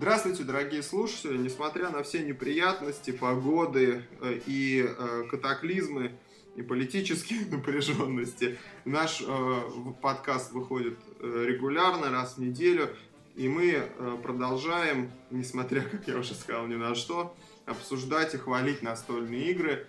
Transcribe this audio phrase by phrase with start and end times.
[0.00, 1.36] Здравствуйте, дорогие слушатели!
[1.36, 6.12] Несмотря на все неприятности, погоды э, и э, катаклизмы,
[6.56, 9.60] и политические напряженности, наш э,
[10.00, 12.88] подкаст выходит регулярно, раз в неделю,
[13.36, 13.90] и мы
[14.22, 17.36] продолжаем, несмотря, как я уже сказал, ни на что,
[17.66, 19.86] обсуждать и хвалить настольные игры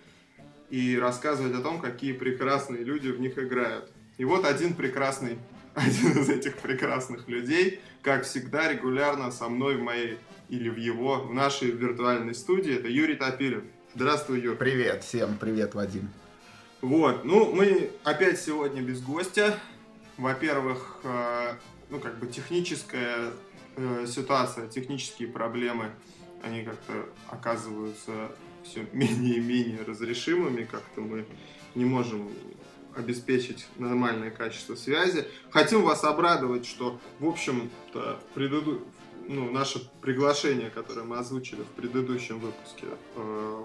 [0.68, 3.90] и рассказывать о том, какие прекрасные люди в них играют.
[4.18, 5.38] И вот один прекрасный,
[5.74, 10.18] один из этих прекрасных людей– как всегда, регулярно со мной в моей
[10.48, 12.76] или в его, в нашей виртуальной студии.
[12.76, 13.64] Это Юрий Топилин.
[13.94, 14.56] Здравствуй, Юр.
[14.56, 16.10] Привет, всем привет, Вадим.
[16.80, 19.56] Вот, ну, мы опять сегодня без гостя.
[20.16, 21.54] Во-первых, э,
[21.90, 23.30] ну, как бы техническая
[23.76, 25.90] э, ситуация, технические проблемы,
[26.42, 28.32] они как-то оказываются
[28.64, 31.24] все менее и менее разрешимыми, как-то мы
[31.76, 32.28] не можем
[32.96, 35.26] обеспечить нормальное качество связи.
[35.50, 38.82] Хотим вас обрадовать, что, в общем-то, преду...
[39.28, 43.64] ну, наше приглашение, которое мы озвучили в предыдущем выпуске э,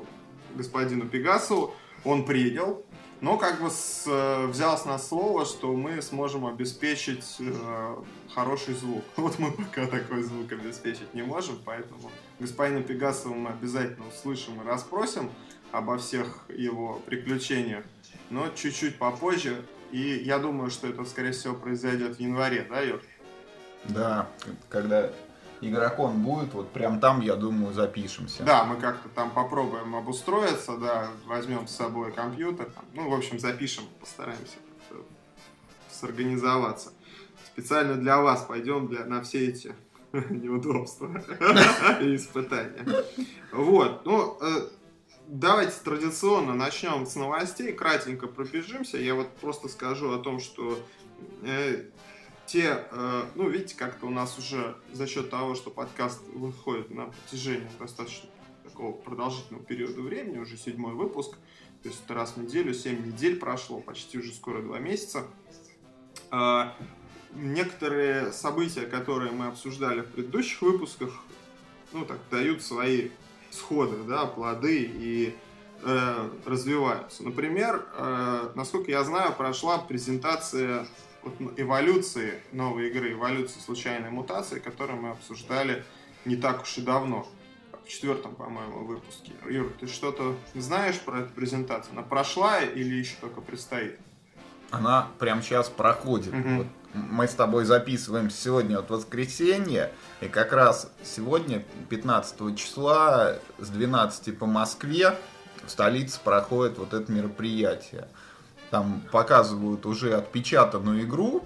[0.55, 2.85] господину Пегасову, он принял,
[3.21, 7.95] но как бы с, э, взял с нас слово, что мы сможем обеспечить э,
[8.33, 9.03] хороший звук.
[9.17, 14.65] Вот мы пока такой звук обеспечить не можем, поэтому господина Пегасова мы обязательно услышим и
[14.65, 15.31] расспросим
[15.71, 17.83] обо всех его приключениях
[18.29, 19.65] но чуть-чуть попозже.
[19.91, 23.01] И я думаю, что это, скорее всего, произойдет в январе, да, Юр?
[23.85, 24.27] Да,
[24.69, 25.09] когда
[25.61, 28.43] игрокон будет, вот прям там, я думаю, запишемся.
[28.43, 33.39] Да, мы как-то там попробуем обустроиться, да, возьмем с собой компьютер, там, ну, в общем,
[33.39, 34.57] запишем, постараемся
[35.97, 36.93] сорганизоваться.
[37.45, 39.75] Специально для вас пойдем для, на все эти
[40.11, 41.07] неудобства
[42.01, 42.85] и испытания.
[43.51, 44.67] Вот, ну, э,
[45.29, 48.97] Давайте традиционно начнем с новостей, кратенько пробежимся.
[48.97, 50.79] Я вот просто скажу о том, что
[51.43, 51.83] э,
[52.45, 57.07] те, э, ну, видите, как-то у нас уже за счет того, что подкаст выходит на
[57.07, 58.29] протяжении достаточно
[58.63, 61.31] такого продолжительного периода времени, уже седьмой выпуск,
[61.83, 65.27] то есть это раз в неделю, семь недель прошло, почти уже скоро два месяца.
[66.31, 66.69] Э,
[67.33, 71.11] некоторые события, которые мы обсуждали в предыдущих выпусках,
[71.91, 73.09] ну, так, дают свои
[73.51, 75.35] сходы, да, плоды и
[75.83, 77.23] э, развиваются.
[77.23, 80.87] Например, э, насколько я знаю, прошла презентация
[81.23, 85.83] вот, эволюции новой игры, эволюции случайной мутации, которую мы обсуждали
[86.25, 87.27] не так уж и давно,
[87.85, 89.31] в четвертом, по-моему, выпуске.
[89.49, 91.93] Юр, ты что-то знаешь про эту презентацию?
[91.93, 93.97] Она прошла или еще только предстоит?
[94.71, 96.33] Она прямо сейчас проходит.
[96.33, 96.49] Угу.
[96.57, 96.67] Вот
[97.09, 99.91] мы с тобой записываем сегодня вот воскресенье,
[100.21, 105.15] и как раз сегодня, 15 числа, с 12 по Москве,
[105.65, 108.07] в столице проходит вот это мероприятие.
[108.69, 111.43] Там показывают уже отпечатанную игру,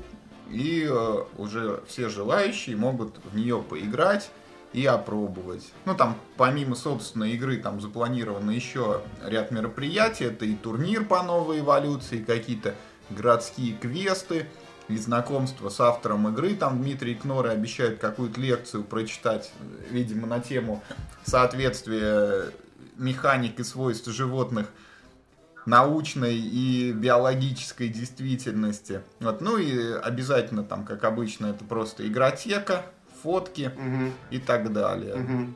[0.49, 4.31] и э, уже все желающие могут в нее поиграть
[4.73, 5.71] и опробовать.
[5.85, 10.25] Ну, там, помимо, собственно, игры, там запланировано еще ряд мероприятий.
[10.25, 12.75] Это и турнир по новой эволюции, какие-то
[13.09, 14.47] городские квесты,
[14.91, 16.55] и знакомство с автором игры.
[16.55, 19.51] Там Дмитрий Кноры обещает какую-то лекцию прочитать,
[19.89, 20.83] видимо, на тему
[21.23, 22.51] соответствия
[22.97, 24.67] механик и свойств животных
[25.65, 29.01] научной и биологической действительности.
[29.19, 29.41] Вот.
[29.41, 32.85] Ну и обязательно там, как обычно, это просто игротека,
[33.21, 34.13] фотки угу.
[34.29, 35.15] и так далее.
[35.15, 35.53] Угу.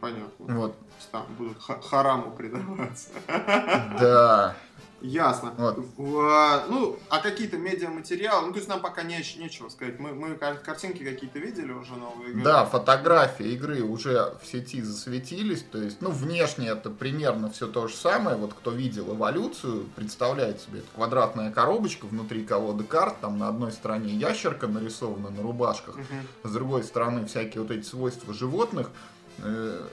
[0.00, 0.56] Понятно.
[0.56, 0.76] Вот.
[1.12, 3.08] Там будут хараму предаваться.
[3.26, 4.54] Да.
[5.02, 5.54] Ясно.
[5.56, 5.78] Вот.
[5.96, 9.98] В, ну, а какие-то медиаматериалы, ну, то есть нам пока не, нечего сказать.
[9.98, 12.42] Мы, мы картинки какие-то видели уже новые игры?
[12.42, 15.62] Да, фотографии игры уже в сети засветились.
[15.62, 18.36] То есть, ну, внешне это примерно все то же самое.
[18.36, 23.20] Вот кто видел эволюцию, представляет себе, это квадратная коробочка внутри колоды карт.
[23.20, 26.48] Там на одной стороне ящерка нарисована на рубашках, угу.
[26.48, 28.90] с другой стороны всякие вот эти свойства животных
[29.38, 29.86] э,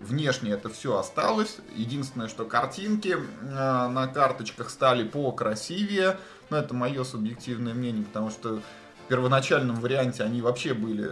[0.00, 1.56] Внешне это все осталось.
[1.74, 6.18] Единственное, что картинки э, на карточках стали покрасивее.
[6.50, 11.10] Но это мое субъективное мнение, потому что в первоначальном варианте они вообще были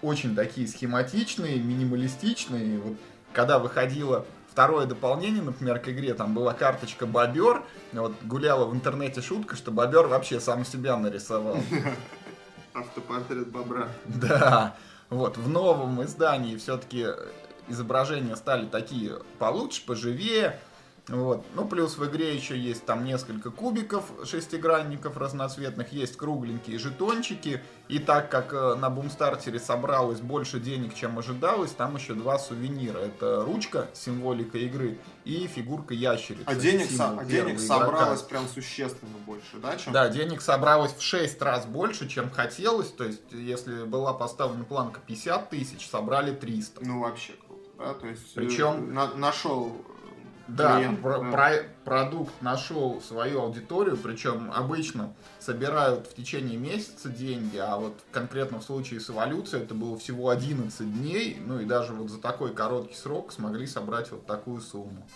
[0.00, 2.78] очень такие схематичные, минималистичные.
[2.78, 2.96] Вот
[3.32, 7.62] когда выходило второе дополнение, например, к игре, там была карточка бобер.
[7.92, 11.58] Вот гуляла в интернете шутка, что бобер вообще сам себя нарисовал.
[12.74, 13.88] Автопортрет бобра.
[14.06, 14.76] Да.
[15.10, 17.06] Вот, в новом издании все-таки
[17.72, 20.58] изображения стали такие получше, поживее.
[21.08, 21.44] Вот.
[21.56, 27.60] Ну, плюс в игре еще есть там несколько кубиков, шестигранников разноцветных, есть кругленькие жетончики.
[27.88, 32.98] И так как э, на бумстартере собралось больше денег, чем ожидалось, там еще два сувенира.
[32.98, 36.44] Это ручка, символика игры, и фигурка ящерицы.
[36.46, 39.76] А денег, со- а денег собралось прям существенно больше, да?
[39.76, 39.92] Чем...
[39.92, 42.90] Да, денег собралось в 6 раз больше, чем хотелось.
[42.92, 46.84] То есть, если была поставлена планка 50 тысяч, собрали 300.
[46.84, 47.32] Ну, вообще
[47.82, 47.94] да?
[47.94, 48.94] То есть, Причем...
[48.94, 49.72] на- нашел
[50.48, 51.30] Да, клиент, про- да.
[51.30, 58.60] про- продукт нашел свою аудиторию, причем обычно собирают в течение месяца деньги, а вот конкретно
[58.60, 62.52] в случае с эволюцией это было всего 11 дней, ну и даже вот за такой
[62.54, 65.06] короткий срок смогли собрать вот такую сумму.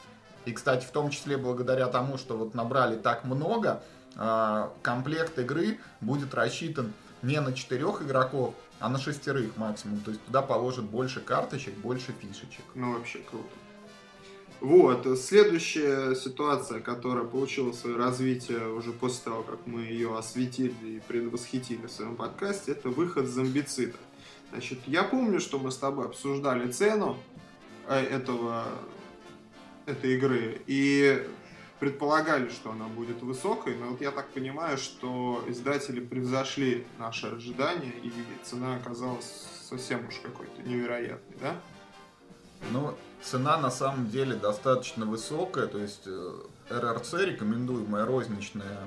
[0.44, 3.82] И, кстати, в том числе благодаря тому, что вот набрали так много,
[4.16, 6.92] а, комплект игры будет рассчитан
[7.22, 10.00] не на четырех игроков, а на шестерых максимум.
[10.00, 12.64] То есть туда положат больше карточек, больше фишечек.
[12.74, 13.48] Ну, вообще круто.
[14.60, 21.02] Вот, следующая ситуация, которая получила свое развитие уже после того, как мы ее осветили и
[21.06, 23.98] предвосхитили в своем подкасте, это выход зомбицида.
[24.50, 27.18] Значит, я помню, что мы с тобой обсуждали цену
[27.86, 28.64] э, этого,
[29.84, 31.22] этой игры и
[31.80, 37.92] предполагали, что она будет высокой, но вот я так понимаю, что издатели превзошли наши ожидания,
[38.02, 38.12] и
[38.44, 41.56] цена оказалась совсем уж какой-то невероятной, да?
[42.72, 46.32] Ну, цена на самом деле достаточно высокая, то есть э,
[46.70, 48.78] РРЦ, рекомендуемая розничная,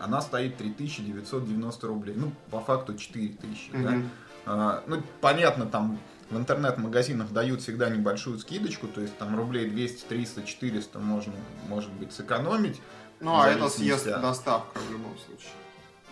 [0.00, 2.14] она стоит 3990 рублей.
[2.16, 3.78] Ну, по факту 4000, да.
[3.78, 4.10] Мгм.
[4.44, 5.98] А, ну, понятно, там
[6.32, 11.34] в интернет-магазинах дают всегда небольшую скидочку, то есть там рублей 200, 300, 400 можно,
[11.68, 12.80] может быть, сэкономить.
[13.20, 15.50] Ну, а это съест от- доставка в любом случае.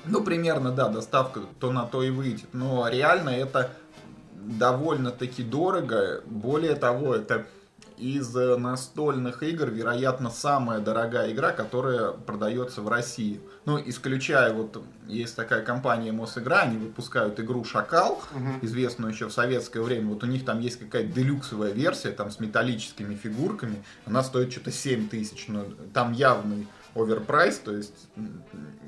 [0.04, 2.48] Ну, примерно, да, доставка то на то и выйдет.
[2.52, 3.70] Но реально это
[4.34, 6.22] довольно-таки дорого.
[6.26, 7.46] Более того, это
[8.00, 13.40] из э, настольных игр, вероятно, самая дорогая игра, которая продается в России.
[13.66, 18.58] Ну, исключая, вот есть такая компания Мосигра, они выпускают игру Шакал, Мгм.
[18.62, 20.08] известную еще в советское время.
[20.08, 23.84] Вот у них там есть какая-то делюксовая версия, там с металлическими фигурками.
[24.06, 28.08] Она стоит что-то 7 тысяч, но там явный оверпрайс, то есть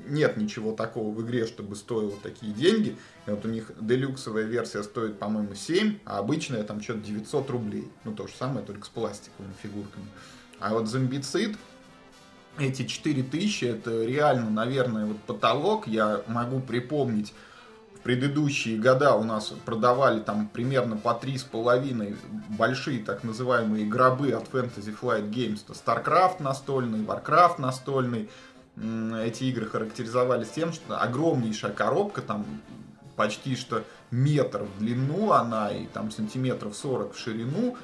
[0.07, 2.97] нет ничего такого в игре, чтобы стоило такие деньги.
[3.25, 7.91] И вот у них делюксовая версия стоит, по-моему, 7, а обычная там что-то 900 рублей.
[8.03, 10.07] Ну, то же самое, только с пластиковыми фигурками.
[10.59, 11.57] А вот зомбицид,
[12.57, 15.87] эти 4000, это реально, наверное, вот потолок.
[15.87, 17.33] Я могу припомнить,
[17.95, 22.17] в предыдущие года у нас продавали там примерно по три с половиной
[22.49, 25.61] большие так называемые гробы от Fantasy Flight Games.
[25.65, 28.29] Это StarCraft настольный, Warcraft настольный.
[28.75, 32.45] Эти игры характеризовались тем, что огромнейшая коробка, там
[33.15, 37.77] почти что метр в длину она и там сантиметров 40 в ширину.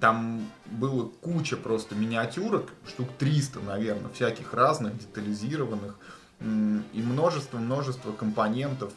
[0.00, 5.96] Там было куча просто миниатюрок, штук 300, наверное, всяких разных, детализированных.
[6.40, 8.92] И множество-множество компонентов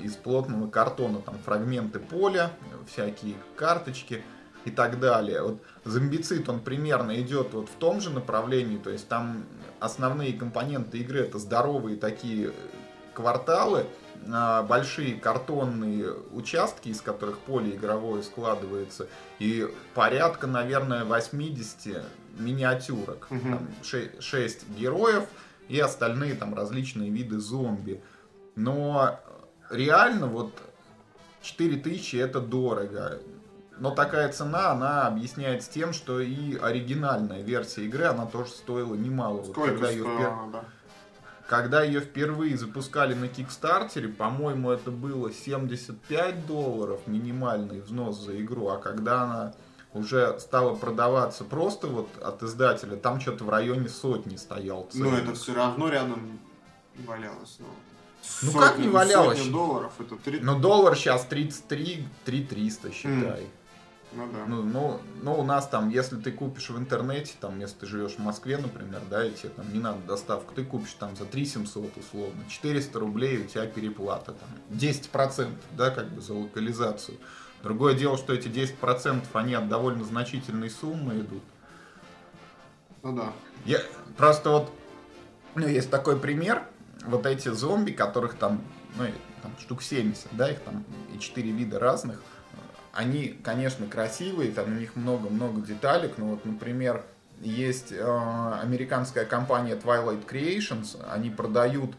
[0.00, 1.20] из плотного картона.
[1.20, 2.52] Там фрагменты поля,
[2.90, 4.22] всякие карточки
[4.68, 5.42] и так далее.
[5.42, 9.44] Вот зомбицид, он примерно идет вот в том же направлении, то есть там
[9.80, 12.52] основные компоненты игры это здоровые такие
[13.14, 13.86] кварталы,
[14.30, 22.02] а, большие картонные участки, из которых поле игровое складывается, и порядка, наверное, 80
[22.38, 23.26] миниатюрок.
[23.30, 23.52] Мгм.
[23.52, 23.68] Там
[24.20, 25.24] 6 героев
[25.68, 28.00] и остальные там различные виды зомби.
[28.54, 29.18] Но
[29.70, 30.52] реально вот
[31.42, 33.20] 4000 это дорого.
[33.80, 39.38] Но такая цена, она объясняется тем, что и оригинальная версия игры, она тоже стоила немало.
[39.38, 40.64] Вот Сколько когда её впер- стоило, да?
[41.48, 48.68] когда ее впервые запускали на Кикстартере, по-моему, это было 75 долларов минимальный взнос за игру,
[48.68, 49.54] а когда она
[49.94, 54.88] уже стала продаваться просто вот от издателя, там что-то в районе сотни стоял.
[54.92, 55.22] Ну, ценник.
[55.24, 56.38] это все равно рядом
[57.06, 57.56] валялось.
[57.60, 57.66] Ну,
[58.42, 59.46] Ну, Сотня- как не валялось?
[59.46, 60.40] Долларов, это три...
[60.40, 63.46] Но доллар сейчас 33, 3300, считай.
[64.12, 64.46] Ну да.
[64.46, 68.12] Ну, ну, ну, у нас там, если ты купишь в интернете, там, если ты живешь
[68.12, 71.44] в Москве, например, да, и тебе там не надо доставку, ты купишь там за 3
[71.44, 77.18] 700 условно, 400 рублей у тебя переплата, там, 10%, да, как бы за локализацию.
[77.62, 81.42] Другое дело, что эти 10% они от довольно значительной суммы идут.
[83.02, 83.32] Ну да.
[83.66, 83.80] Я
[84.16, 84.72] просто вот,
[85.54, 86.62] ну, есть такой пример,
[87.04, 88.62] вот эти зомби, которых там,
[88.96, 89.04] ну,
[89.42, 90.84] там штук 70, да, их там
[91.14, 92.22] и 4 вида разных,
[92.92, 97.04] они, конечно, красивые, там у них много-много деталек, но вот, например,
[97.40, 101.92] есть э, американская компания Twilight Creations, они продают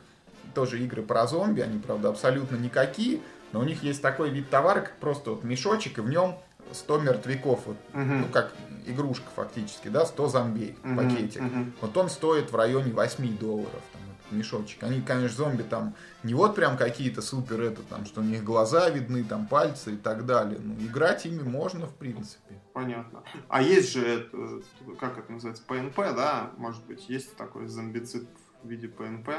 [0.53, 4.81] тоже игры про зомби, они, правда, абсолютно никакие, но у них есть такой вид товара,
[4.81, 6.37] как просто вот мешочек, и в нем
[6.71, 7.61] 100 мертвяков.
[7.65, 8.21] Вот, Мгм.
[8.21, 8.53] ну, как
[8.85, 11.41] игрушка фактически, да, 100 зомби Мгм, пакетик.
[11.41, 11.73] мгм.
[11.81, 14.83] Вот он стоит в районе 8 долларов, там, мешочек.
[14.83, 18.89] Они, конечно, зомби там не вот прям какие-то супер это, там, что у них глаза
[18.89, 20.59] видны, там, пальцы и так далее.
[20.61, 22.61] Ну, играть ими можно, в принципе.
[22.73, 23.23] Понятно.
[23.47, 24.61] А есть же, это,
[24.99, 26.51] как это называется, ПНП, да?
[26.57, 28.27] Может быть, есть такой зомбицид
[28.63, 29.29] в виде ПНП?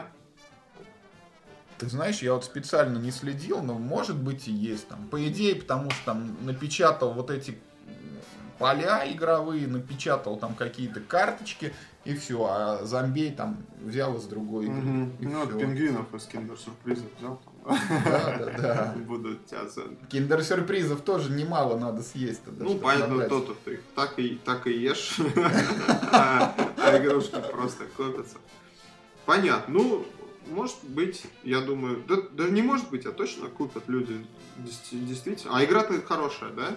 [1.78, 5.09] Ты знаешь, я вот специально не следил, но может быть и есть там.
[5.09, 7.59] По идее, потому что там напечатал вот эти
[8.59, 11.73] поля игровые, напечатал там какие-то карточки,
[12.04, 14.76] и все, а зомбей там взял из другой игры.
[14.76, 15.12] Мгм.
[15.21, 15.59] и Ну, всё.
[15.59, 17.40] пингвинов из киндер-сюрпризов взял.
[17.66, 18.95] Да, да, да.
[19.07, 19.99] Будут тебя зомби.
[20.09, 22.42] Киндер-сюрпризов тоже немало надо съесть.
[22.45, 23.28] тогда, Ну, набрать.
[23.28, 25.19] то-то ты их так и, так и ешь,
[26.12, 28.38] а а игрушки просто копятся.
[29.26, 29.75] Понятно.
[29.75, 30.07] Ну,
[30.49, 34.26] может быть, я думаю, да, да не может быть, а точно купят люди
[34.57, 35.57] действительно.
[35.57, 36.76] А игра-то хорошая, да?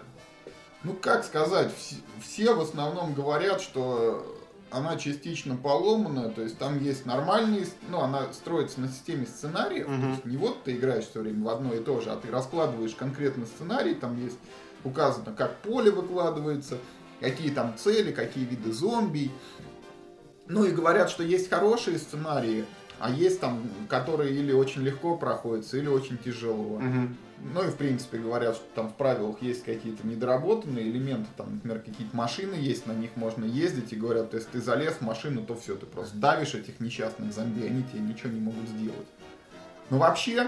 [0.83, 4.37] Ну, как сказать, все, все в основном говорят, что
[4.73, 10.01] она частично поломанная, то есть там есть нормальные, ну, она строится на системе сценариев, Мгм.
[10.01, 12.31] то есть не вот ты играешь все время в одно и то же, а ты
[12.31, 14.37] раскладываешь конкретно сценарий, там есть
[14.83, 16.77] указано, как поле выкладывается,
[17.19, 19.31] какие там цели, какие виды зомби.
[20.47, 22.65] Ну и говорят, что есть хорошие сценарии,
[23.03, 26.79] а есть там, которые или очень легко проходятся, или очень тяжело.
[26.79, 27.17] Мгм.
[27.53, 31.81] Ну и в принципе говорят, что там в правилах есть какие-то недоработанные элементы, там, например,
[31.81, 35.53] какие-то машины есть, на них можно ездить, и говорят, если ты залез в машину, то
[35.53, 39.07] все, ты просто давишь этих несчастных зомби, они тебе ничего не могут сделать.
[39.89, 40.47] Но вообще,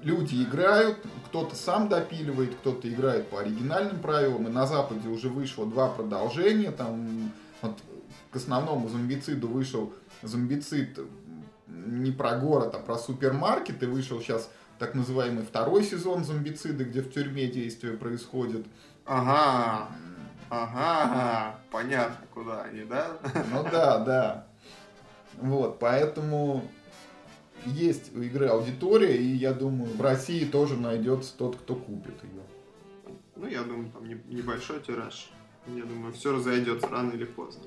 [0.00, 5.66] люди играют, кто-то сам допиливает, кто-то играет по оригинальным правилам, и на Западе уже вышло
[5.66, 7.30] два продолжения, там
[7.60, 7.76] вот
[8.30, 9.92] к основному зомбициду вышел
[10.22, 10.98] зомбицид
[11.70, 17.00] не про город, а про супермаркет, и вышел сейчас так называемый второй сезон зомбицида, где
[17.02, 18.66] в тюрьме действие происходит.
[19.04, 19.88] Ага,
[20.48, 23.18] ага, понятно, куда они, да?
[23.52, 24.46] Ну да, да.
[25.40, 26.64] Вот, поэтому
[27.66, 32.42] есть у игры аудитория, и я думаю, в России тоже найдется тот, кто купит ее.
[33.36, 35.30] Ну, я думаю, там не- небольшой тираж.
[35.66, 37.62] Я думаю, все разойдется рано или поздно.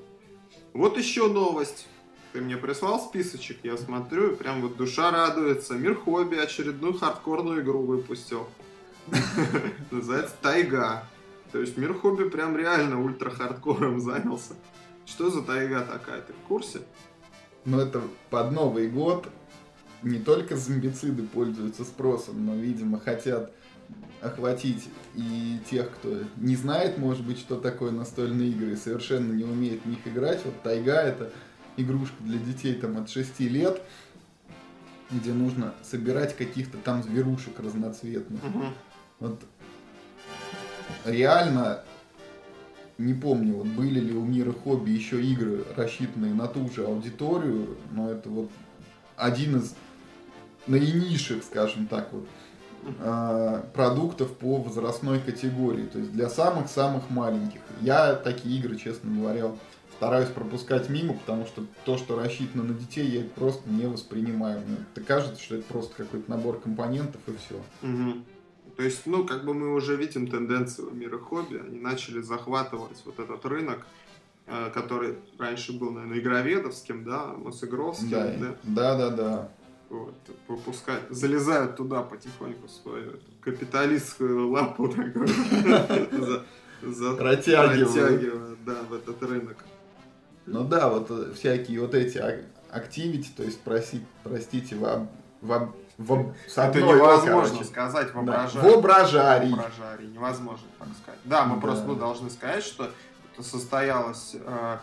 [0.72, 1.86] Вот еще новость.
[2.34, 5.74] Ты мне прислал списочек, я смотрю, и прям вот душа радуется.
[5.74, 8.48] Мир хобби очередную хардкорную игру выпустил.
[9.92, 11.04] Называется Тайга.
[11.52, 14.54] То есть мир хобби прям реально ультра хардкором занялся.
[15.06, 16.80] Что за тайга такая, ты в курсе?
[17.64, 19.28] Но это под Новый год
[20.02, 23.52] не только зомбициды пользуются спросом, но, видимо, хотят
[24.20, 29.44] охватить и тех, кто не знает, может быть, что такое настольные игры и совершенно не
[29.44, 30.44] умеет в них играть.
[30.44, 31.30] Вот Тайга это
[31.76, 33.82] игрушка для детей там от 6 лет,
[35.10, 38.40] где нужно собирать каких-то там зверушек разноцветных.
[39.20, 39.40] Вот
[41.04, 41.84] реально
[42.98, 47.76] не помню, вот были ли у мира хобби еще игры, рассчитанные на ту же аудиторию,
[47.90, 48.50] но это вот
[49.16, 49.74] один из
[50.66, 52.26] наиниших, скажем так, вот,
[53.00, 57.60] э, продуктов по возрастной категории, то есть для самых-самых маленьких.
[57.80, 59.50] Я такие игры, честно говоря,
[59.96, 64.60] стараюсь пропускать мимо, потому что то, что рассчитано на детей, я просто не воспринимаю.
[64.66, 67.60] Мне это кажется, что это просто какой-то набор компонентов и все.
[67.82, 68.24] Мгм.
[68.76, 71.58] То есть, ну, как бы мы уже видим тенденцию мира хобби.
[71.58, 73.86] Они начали захватывать вот этот рынок,
[74.46, 78.56] э, который раньше был, наверное, игроведовским, да, Мосигровским, Да, да.
[78.64, 79.48] да, да, да.
[79.90, 80.14] Вот,
[80.48, 85.28] выпускают, залезают туда потихоньку свою капиталистскую лапу такую,
[86.80, 89.64] протягивают, да, в этот рынок.
[90.46, 95.06] Ну да, вот э, всякие вот эти ак- activity, то есть просить, простите, в,
[95.40, 97.64] в, в, с Это невозможно короче.
[97.64, 98.12] сказать Да.
[98.14, 98.70] воображарий.
[98.70, 99.50] Воображарий.
[99.50, 101.20] Воображарий, невозможно так сказать.
[101.24, 101.60] Да, мы Да.
[101.62, 102.90] просто ну, должны сказать, что
[103.32, 104.76] это состоялось э,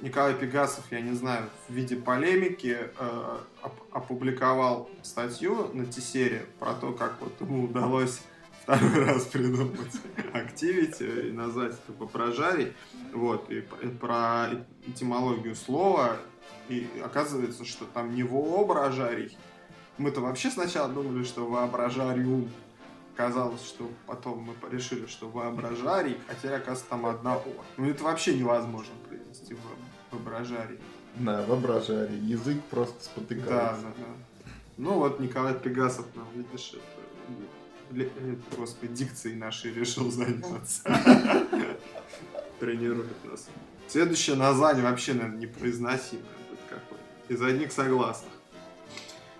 [0.00, 6.74] Николай Пегасов, я не знаю, в виде полемики э, оп- опубликовал статью на Тесере про
[6.74, 8.20] то, как вот ему удалось
[8.64, 9.92] второй раз придумать
[10.32, 12.72] активити и назвать это воображарий.
[13.12, 13.60] Вот, и
[14.00, 14.48] про
[14.86, 16.16] этимологию слова.
[16.68, 19.36] И оказывается, что там не воображарий.
[19.98, 22.50] Мы-то вообще сначала думали, что воображариум.
[23.16, 27.64] Казалось, что потом мы решили, что воображарий, а теперь, оказывается, там одна О.
[27.76, 30.80] Ну, это вообще невозможно произнести во- воображарий.
[31.14, 32.18] Да, воображарий.
[32.18, 33.82] Язык просто Да, спотыкается.
[33.82, 34.50] да, да.
[34.78, 36.82] Ну, вот Николай Пегасов нам, видишь, это,
[38.56, 40.82] господи, дикцией нашей решил заняться.
[42.60, 43.48] Тренирует нас.
[43.88, 47.32] Следующее название вообще, наверное, непроизносимое будет какое-то.
[47.32, 48.32] Из одних согласных.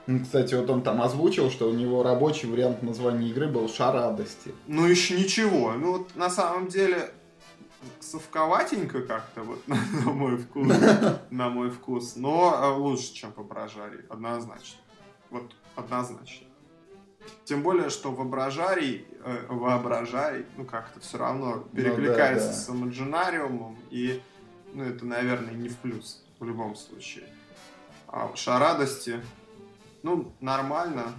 [0.07, 3.95] Ну, Кстати, вот он там озвучил, что у него рабочий вариант названия игры был «Шар
[3.95, 4.55] радости».
[4.67, 5.73] Ну, еще ничего.
[5.73, 7.11] Ну, вот на самом деле,
[8.01, 10.69] совковатенько как-то, вот, на, на мой вкус,
[11.31, 14.81] на мой вкус, но э, лучше, чем воображарий, однозначно.
[15.31, 16.47] Вот, однозначно.
[17.45, 22.61] Тем более, что воображарий, э, воображарий, ну как-то все равно перекликается ну, да, да.
[22.61, 24.23] с имаджинариумом, и
[24.73, 27.25] ну, это, наверное, не в плюс в любом случае.
[28.07, 29.21] А уж о радости,
[30.03, 31.13] ну, нормально,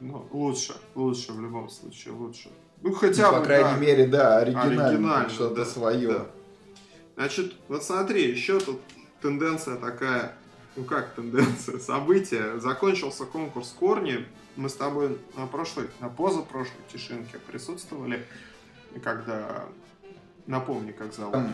[0.00, 2.50] ну, лучше, лучше в любом случае, лучше.
[2.82, 6.08] Ну, хотя ну, бы, По крайней да, мере, да, оригинально, оригинально что-то да, свое.
[6.08, 6.26] Да.
[7.16, 8.80] Значит, вот смотри, еще тут
[9.20, 10.34] тенденция такая,
[10.76, 12.58] ну как тенденция, событие.
[12.58, 14.26] Закончился конкурс Корни.
[14.56, 18.26] Мы с тобой на прошлой, на позапрошлой тишинке присутствовали,
[19.02, 19.66] когда
[20.46, 21.34] Напомни, как зовут.
[21.34, 21.52] Там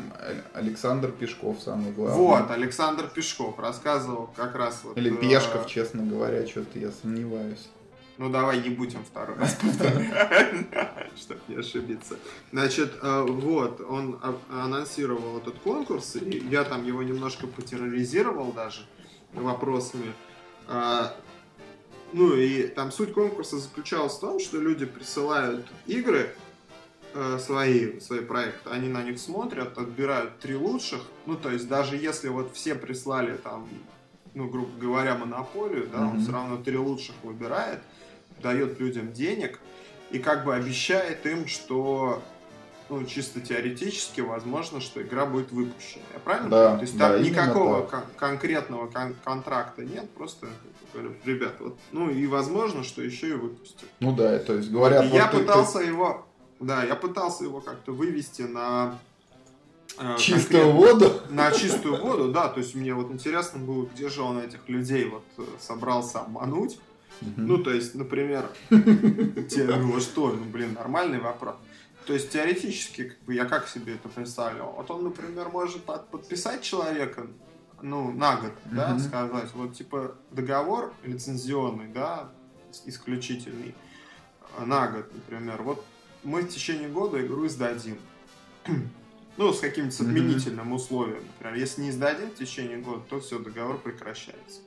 [0.55, 2.17] Александр Пешков самый главный.
[2.17, 4.97] Вот, Александр Пешков рассказывал как раз вот...
[4.97, 5.69] Или Пешков, э...
[5.69, 7.69] честно говоря, что-то я сомневаюсь.
[8.17, 9.57] Ну давай не будем второй раз
[11.17, 12.17] чтобы не ошибиться.
[12.51, 14.19] Значит, э, вот, он
[14.51, 18.81] анонсировал этот конкурс, и я там его немножко потерроризировал даже
[19.35, 20.15] вопросами.
[22.13, 26.31] Ну и там суть конкурса заключалась в том, что люди присылают игры,
[27.15, 31.97] э, свои, свои проекты, они на них смотрят, отбирают три лучших, ну, то есть даже
[31.97, 33.69] если вот все прислали там,
[34.35, 36.11] ну, грубо говоря, монополию, да, mm-hmm.
[36.11, 37.81] он все равно три лучших выбирает,
[38.43, 39.59] дает людям денег
[40.11, 42.23] и как бы обещает им, что
[42.89, 46.05] ну, чисто теоретически возможно, что игра будет выпущена.
[46.15, 46.79] Я правильно да, понимаю?
[46.79, 50.47] То есть там никакого кон- конкретного кон- контракта нет, просто
[50.93, 53.89] говорю, ребят, вот, ну и возможно, что еще и выпустят.
[54.01, 55.05] Ну да, то есть говорят...
[55.05, 55.85] И вот я ты, пытался ты...
[55.85, 56.27] его,
[56.61, 58.99] да, я пытался его как-то вывести на
[59.99, 61.21] э, чистую воду?
[61.31, 62.49] На чистую воду, да.
[62.49, 66.79] То есть мне вот интересно было, где же он этих людей вот э, собрался обмануть.
[67.21, 71.57] Ну, то есть, например, те, ну что, ну, блин, нормальный вопрос.
[72.07, 74.73] То есть, теоретически, как бы, я как себе это представлял?
[74.77, 77.27] Вот он, например, может подписать человека,
[77.83, 82.31] ну, на год, да, сказать, вот, типа, договор лицензионный, да,
[82.87, 83.75] исключительный,
[84.59, 85.85] на год, например, вот
[86.25, 87.99] мы в течение года игру издадим.
[89.37, 91.23] ну, с каким-то отменительным условием.
[91.35, 94.61] Например, если не издадим в течение года, то все, договор прекращается.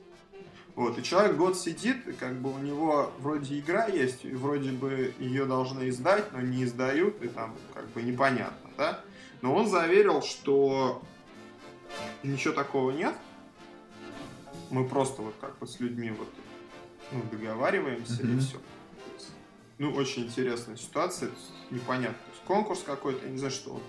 [0.74, 4.72] Вот, и человек год сидит, и как бы у него вроде игра есть, и вроде
[4.72, 9.00] бы ее должны издать, но не издают, и там как бы непонятно, да?
[9.42, 11.02] Но он заверил, что
[12.22, 13.14] ничего такого нет.
[14.70, 16.28] Мы просто вот как бы с людьми вот
[17.12, 18.36] ну, договариваемся mm-hmm.
[18.36, 18.58] и все.
[19.78, 21.30] Ну, очень интересная ситуация,
[21.70, 22.16] непонятно.
[22.16, 23.82] То есть конкурс какой-то, я не знаю, что он.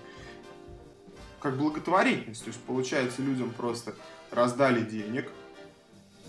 [1.40, 2.42] Как благотворительность.
[2.42, 3.94] То есть, получается, людям просто
[4.30, 5.30] раздали денег,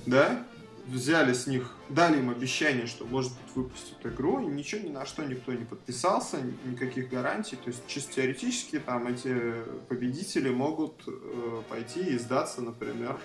[0.05, 0.45] да,
[0.88, 5.06] взяли с них, дали им обещание, что, может быть, выпустят игру, и ничего ни на
[5.06, 7.56] что никто не подписался, никаких гарантий.
[7.56, 9.54] То есть, чисто теоретически, там эти
[9.88, 13.17] победители могут э, пойти и сдаться, например,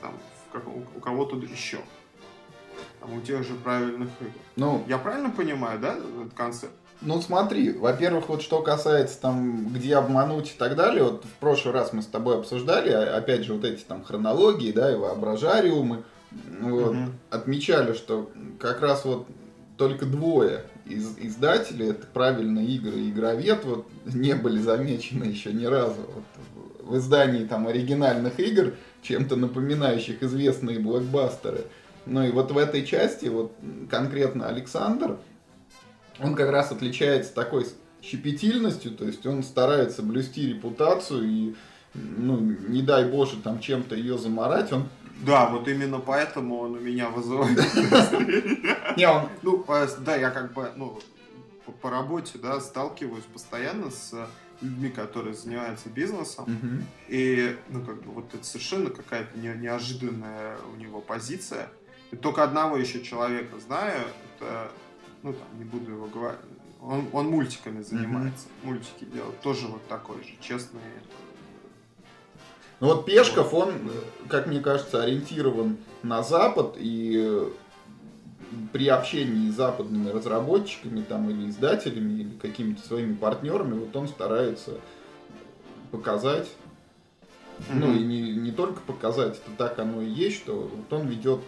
[0.00, 0.14] там,
[0.48, 1.78] в каком, у кого-то еще.
[3.00, 4.30] Там, у тех же правильных игр.
[4.56, 6.74] Ну, Я правильно понимаю, да, этот концепт?
[7.00, 11.74] Ну смотри, во-первых, вот что касается там, где обмануть и так далее, вот в прошлый
[11.74, 16.04] раз мы с тобой обсуждали, а, опять же, вот эти там хронологии, да, и воображариумы,
[16.60, 17.10] вот, угу.
[17.30, 19.26] отмечали, что как раз вот
[19.76, 25.64] только двое из издателей, это правильно игры и игровед, вот не были замечены еще ни
[25.64, 26.24] разу вот,
[26.80, 31.62] в издании там оригинальных игр, чем-то напоминающих известные блокбастеры.
[32.06, 33.52] Ну и вот в этой части вот
[33.90, 35.18] конкретно Александр,
[36.20, 37.66] он как раз отличается такой
[38.02, 41.54] щепетильностью, то есть он старается блюсти репутацию и,
[41.94, 44.88] ну, не дай боже, там чем-то ее заморать, он
[45.24, 47.56] да, вот именно поэтому он у меня вызывает.
[48.96, 49.64] Не, он, ну,
[50.00, 51.00] да, я как бы, ну,
[51.80, 54.12] по работе, да, сталкиваюсь постоянно с
[54.60, 61.00] людьми, которые занимаются бизнесом, и, ну, как бы, вот это совершенно какая-то неожиданная у него
[61.00, 61.68] позиция.
[62.10, 64.02] И только одного еще человека знаю,
[64.36, 64.70] это
[65.24, 66.38] ну там не буду его говорить,
[66.80, 68.66] он, он мультиками занимается, mm-hmm.
[68.66, 70.80] мультики делает, тоже вот такой же, честный.
[72.80, 73.72] Ну вот Пешков, он,
[74.28, 77.48] как мне кажется, ориентирован на Запад и
[78.72, 84.72] при общении с западными разработчиками там, или издателями, или какими-то своими партнерами, вот он старается
[85.90, 86.48] показать,
[87.58, 87.74] mm-hmm.
[87.74, 91.40] ну и не, не только показать, это так оно и есть, что вот он ведет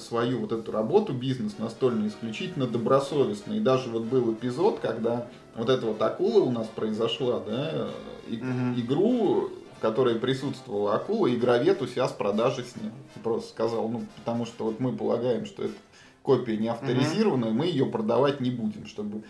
[0.00, 3.54] свою вот эту работу, бизнес настольный, исключительно добросовестно.
[3.54, 7.88] И даже вот был эпизод, когда вот эта вот акула у нас произошла, да,
[8.28, 8.80] и, угу.
[8.80, 9.50] игру,
[9.86, 12.92] которой присутствовала акула, игровед у себя с продажи снял.
[13.22, 15.74] Просто сказал, ну, потому что вот мы полагаем, что это
[16.22, 17.58] копия не авторизированная, угу.
[17.58, 19.22] мы ее продавать не будем, чтобы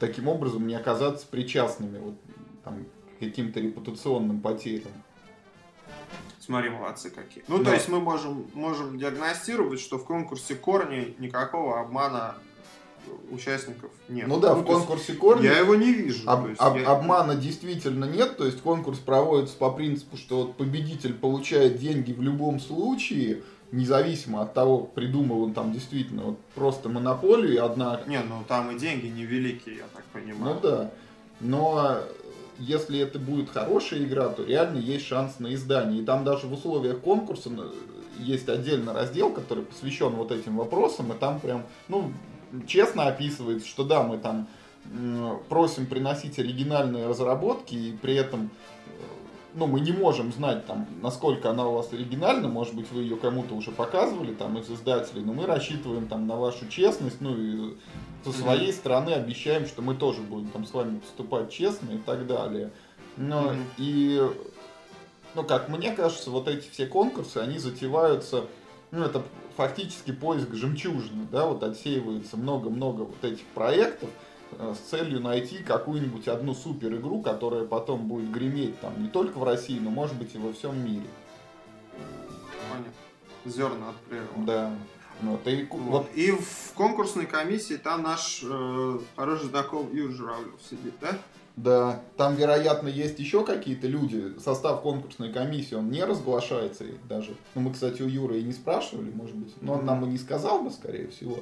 [0.00, 2.14] таким образом не оказаться причастными вот,
[2.64, 2.84] там,
[3.20, 4.92] каким-то репутационным потерям.
[6.40, 7.44] Смотри, молодцы какие.
[7.46, 7.66] Ну, да.
[7.66, 12.34] то есть мы можем, можем диагностировать, что в конкурсе корни никакого обмана
[13.32, 14.28] участников нет.
[14.28, 15.44] Ну да, ну, в конкурсе корни...
[15.44, 16.28] Я его не вижу.
[16.28, 16.88] Об, об, я...
[16.88, 22.22] Обмана действительно нет, то есть конкурс проводится по принципу, что вот победитель получает деньги в
[22.22, 23.42] любом случае,
[23.72, 28.00] независимо от того, придумал он там действительно вот просто монополию, одна...
[28.06, 30.54] Не, ну там и деньги невеликие, я так понимаю.
[30.54, 30.90] Ну да,
[31.40, 31.98] но
[32.58, 36.02] если это будет хорошая игра, то реально есть шанс на издание.
[36.02, 37.70] И там даже в условиях конкурса э,
[38.18, 42.12] есть отдельный раздел, который посвящен вот этим вопросам, и там прям, ну,
[42.66, 44.48] честно описывается, что да, мы там
[45.48, 48.50] просим приносить оригинальные разработки, и при этом
[49.54, 53.16] ну, мы не можем знать, там, насколько она у вас оригинальна, может быть, вы ее
[53.16, 57.76] кому-то уже показывали, там, из издателей, но мы рассчитываем, там, на вашу честность, ну, и
[58.24, 58.72] со своей mm-hmm.
[58.72, 62.70] стороны обещаем, что мы тоже будем, там, с вами поступать честно и так далее.
[63.16, 63.64] Но, mm-hmm.
[63.78, 64.22] и,
[65.34, 68.46] ну, как мне кажется, вот эти все конкурсы, они затеваются,
[68.90, 69.22] ну, это
[69.56, 74.10] фактически поиск жемчужины, да, вот отсеивается много-много вот этих проектов,
[74.58, 79.38] Э, с целью найти какую-нибудь одну супер игру, которая потом будет греметь там не только
[79.38, 81.06] в России, но может быть и во всем мире.
[82.70, 82.92] Понятно.
[83.44, 84.46] Зерна от природы.
[84.46, 84.74] Да.
[85.20, 85.80] Вот, и, вот.
[85.80, 86.06] Вот.
[86.14, 91.18] и в конкурсной комиссии там наш э, хороший знакомый Юрий Журавлев сидит, да?
[91.56, 94.38] Да, там, вероятно, есть еще какие-то люди.
[94.38, 97.34] Состав конкурсной комиссии, он не разглашается даже.
[97.54, 99.54] Ну, мы, кстати, у Юры и не спрашивали, может быть.
[99.60, 101.40] Но он нам и не сказал бы, скорее всего.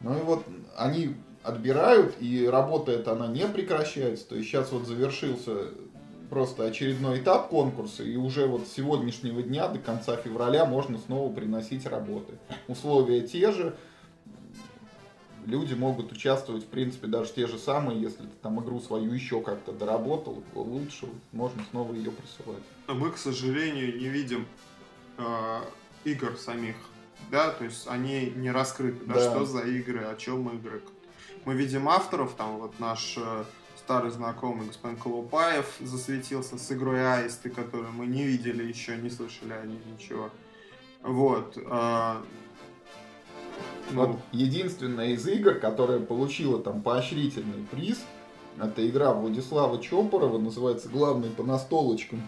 [0.00, 0.44] Ну и вот
[0.76, 4.28] они отбирают, и работа эта, она не прекращается.
[4.28, 5.68] То есть сейчас вот завершился
[6.30, 11.32] просто очередной этап конкурса, и уже вот с сегодняшнего дня до конца февраля можно снова
[11.32, 12.34] приносить работы.
[12.66, 13.76] Условия те же,
[15.48, 19.40] люди могут участвовать, в принципе, даже те же самые, если ты там игру свою еще
[19.40, 22.62] как-то доработал, лучше можно снова ее присылать.
[22.86, 24.46] Мы, к сожалению, не видим
[25.16, 25.60] э,
[26.04, 26.76] игр самих,
[27.30, 29.30] да, то есть они не раскрыты, да, да.
[29.30, 30.82] что за игры, о чем игры,
[31.44, 33.44] мы видим авторов, там вот наш э,
[33.76, 39.54] старый знакомый господин Колупаев засветился с игрой Аисты, которую мы не видели еще, не слышали
[39.54, 40.30] о ней ничего.
[41.02, 41.56] Вот.
[41.56, 42.16] Э,
[43.90, 44.06] ну...
[44.06, 47.98] Вот единственная из игр, которая получила там поощрительный приз,
[48.60, 52.22] это игра Владислава Чопорова, называется «Главный по настолочкам».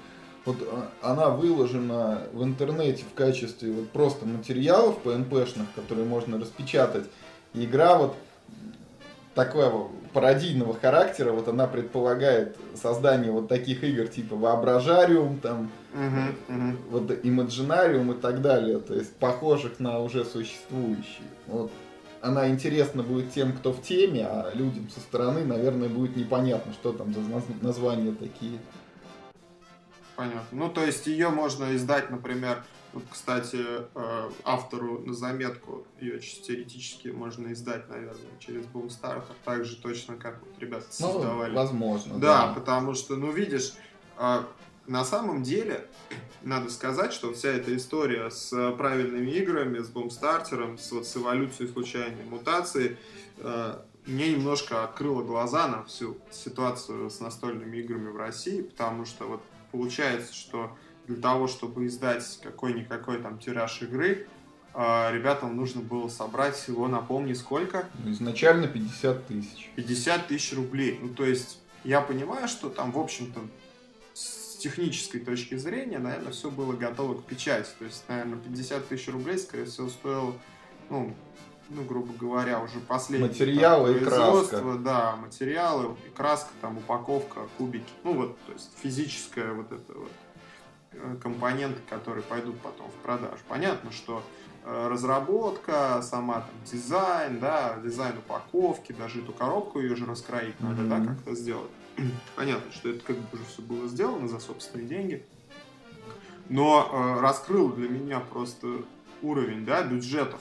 [0.44, 7.04] Вот э, она выложена в интернете в качестве вот просто материалов PNP-шных, которые можно распечатать.
[7.52, 8.16] игра вот
[9.34, 16.76] такого пародийного характера, вот она предполагает создание вот таких игр типа Воображариум, там, uh-huh, uh-huh.
[16.90, 21.28] вот Имаджинариум и так далее, то есть похожих на уже существующие.
[21.46, 21.70] Вот
[22.20, 26.92] она интересна будет тем, кто в теме, а людям со стороны, наверное, будет непонятно, что
[26.92, 27.20] там за
[27.62, 28.58] названия такие.
[30.16, 30.42] Понятно.
[30.52, 36.46] Ну, то есть ее можно издать, например, вот, кстати, э, автору на заметку ее чисто
[36.46, 41.54] теоретически можно издать, наверное, через Boomstarter, так же точно, как вот ребята ну, создавали.
[41.54, 42.48] возможно, да.
[42.48, 43.74] Да, потому что, ну, видишь,
[44.18, 44.42] э,
[44.88, 45.86] на самом деле,
[46.42, 51.70] надо сказать, что вся эта история с правильными играми, с бомстартером, с, вот, с эволюцией
[51.70, 52.98] случайной мутации,
[53.38, 59.26] э, мне немножко открыло глаза на всю ситуацию с настольными играми в России, потому что
[59.26, 60.76] вот получается, что
[61.10, 64.28] для того, чтобы издать какой-никакой там тираж игры,
[64.72, 67.88] а, ребятам нужно было собрать всего, напомни, сколько?
[68.04, 69.70] Ну, изначально 50 тысяч.
[69.74, 71.00] 50 тысяч рублей.
[71.02, 73.40] Ну, то есть, я понимаю, что там, в общем-то,
[74.14, 77.68] с технической точки зрения, наверное, все было готово к печати.
[77.80, 80.36] То есть, наверное, 50 тысяч рублей, скорее всего, стоил,
[80.90, 81.12] ну,
[81.70, 84.62] ну, грубо говоря, уже последний материалы там, и краска.
[84.78, 87.92] Да, материалы и краска, там, упаковка, кубики.
[88.04, 90.12] Ну, вот, то есть, физическая вот эта вот
[91.22, 93.38] компоненты, которые пойдут потом в продажу.
[93.48, 94.22] Понятно, что
[94.64, 100.82] э, разработка, сама там дизайн, да, дизайн упаковки, даже эту коробку ее же раскроить надо,
[100.82, 101.06] mm-hmm.
[101.06, 101.70] да, как-то сделать.
[102.36, 105.26] Понятно, что это как бы уже все было сделано за собственные деньги.
[106.48, 108.82] Но э, раскрыл для меня просто
[109.22, 110.40] уровень, да, бюджетов.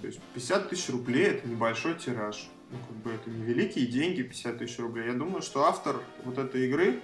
[0.00, 2.48] То есть 50 тысяч рублей это небольшой тираж.
[2.70, 5.06] Ну, как бы это невеликие деньги, 50 тысяч рублей.
[5.06, 7.00] Я думаю, что автор вот этой игры,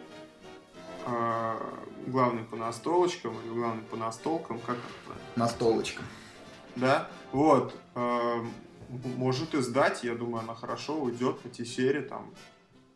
[2.06, 5.18] главный по настолочкам или главный по настолкам, как это?
[5.36, 6.02] Настолочка.
[6.74, 7.74] Да, вот.
[7.94, 8.44] Э,
[9.16, 12.32] может издать, я думаю, она хорошо уйдет эти серии там.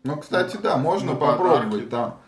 [0.05, 2.21] Ну, кстати, да, можно попробовать там.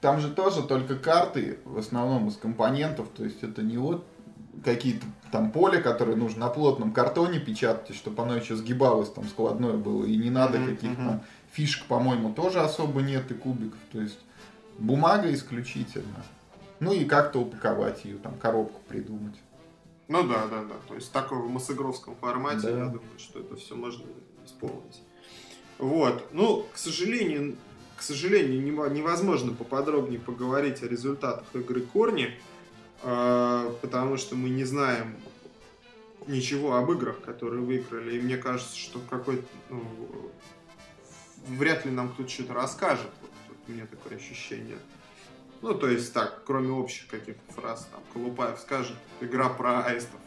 [0.00, 4.06] Там же тоже только карты, в основном из компонентов, то есть это не вот
[4.64, 9.74] какие-то там поле, которые нужно на плотном картоне печатать, чтобы оно еще сгибалось, там складное
[9.74, 13.78] было, и не надо mm-hmm, каких-то фишек, по-моему, тоже особо нет и кубиков.
[13.92, 14.18] То есть
[14.80, 16.24] бумага исключительно.
[16.80, 19.36] Ну и как-то упаковать ее, там коробку придумать.
[20.08, 20.74] Ну да, да, да.
[20.88, 22.70] То есть в таком массогровском формате, да.
[22.70, 24.04] я думаю, что это все можно
[24.44, 25.02] исполнить.
[25.78, 26.28] Вот.
[26.32, 27.56] Ну, к сожалению,
[27.96, 32.30] к сожалению, невозможно поподробнее поговорить о результатах игры Корни,
[33.02, 35.16] а, потому что мы не знаем
[36.26, 38.16] ничего об играх, которые выиграли.
[38.16, 39.84] И мне кажется, что какой-то ну,
[41.48, 43.10] вряд ли нам кто-то что-то расскажет.
[43.70, 44.78] У меня такое ощущение.
[45.62, 50.18] Ну, то есть так, кроме общих каких-то фраз, там, Колупаев скажет, игра про аистов.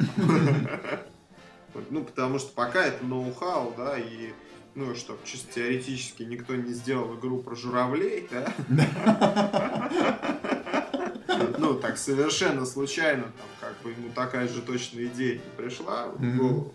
[1.89, 4.31] Ну, потому что пока это ноу-хау, да, и
[4.75, 8.53] ну, что чисто теоретически никто не сделал игру про журавлей, да?
[11.57, 16.37] Ну, так совершенно случайно, там, как бы ему такая же точная идея не пришла в
[16.37, 16.73] голову.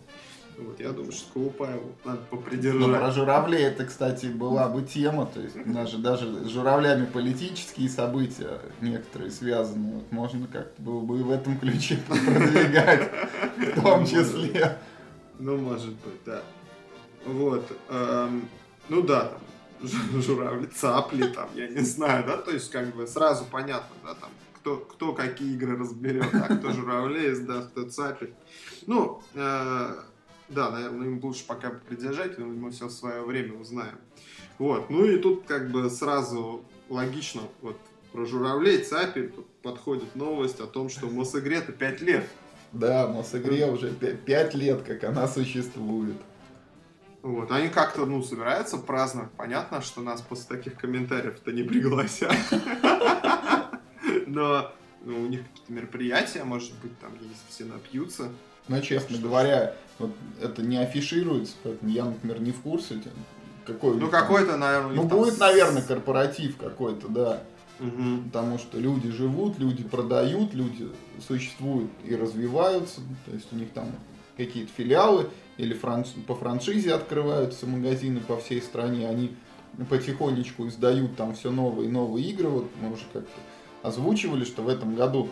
[0.58, 2.80] Вот, я думаю, что Колупаеву надо попридержать.
[2.80, 5.26] Ну, про журавлей это, кстати, была бы тема.
[5.26, 9.96] То есть даже, даже с журавлями политические события некоторые связаны.
[9.96, 13.10] Вот можно как-то было бы и в этом ключе продвигать,
[13.56, 14.78] в том числе.
[15.38, 16.42] Ну, может быть, да.
[17.24, 17.64] Вот.
[17.88, 18.48] Эм,
[18.88, 19.30] ну да,
[19.80, 24.14] там, журавли, цапли, там, я не знаю, да, то есть как бы сразу понятно, да,
[24.14, 28.34] там, кто, кто какие игры разберет, а кто журавлей издаст, кто цапель.
[28.86, 29.94] Ну, э,
[30.48, 33.98] да, наверное, им лучше пока придержать, мы все в свое время узнаем.
[34.58, 37.78] Вот, ну и тут как бы сразу логично, вот
[38.12, 42.28] про журавлей, цапель, тут подходит новость о том, что Мосигре-то 5 лет.
[42.72, 46.16] Да, Мосигре уже 5 лет, как она существует.
[47.22, 49.30] Вот, они как-то, ну, собираются праздновать.
[49.32, 52.32] Понятно, что нас после таких комментариев-то не пригласят.
[54.26, 54.72] Но
[55.04, 58.30] ну, у них какие-то мероприятия, может быть, там есть, все напьются.
[58.68, 63.00] Ну, честно говоря, вот это не афишируется, поэтому я, например, не в курсе.
[63.66, 64.94] Какой ну, какой-то, наверное...
[64.94, 67.42] Ну, будет, наверное, корпоратив какой-то, да.
[67.80, 68.24] Угу.
[68.26, 70.88] Потому что люди живут, люди продают, люди
[71.26, 73.00] существуют и развиваются.
[73.26, 73.92] То есть у них там
[74.36, 75.28] какие-то филиалы
[75.58, 76.08] или франш...
[76.26, 79.08] по франшизе открываются магазины по всей стране.
[79.08, 79.36] Они
[79.90, 82.48] потихонечку издают там все новые и новые игры.
[82.48, 83.40] Вот мы уже как-то
[83.82, 85.28] озвучивали, что в этом году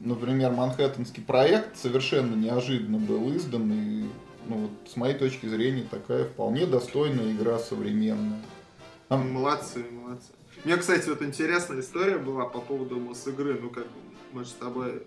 [0.00, 4.08] например, Манхэттенский проект совершенно неожиданно был издан, и
[4.46, 8.40] ну, вот, с моей точки зрения такая вполне достойная игра современная.
[9.08, 9.30] Там...
[9.32, 10.32] Молодцы, молодцы.
[10.64, 13.58] Меня, кстати, вот интересная история была по поводу игры.
[13.60, 13.86] Ну, как
[14.32, 15.06] мы же с тобой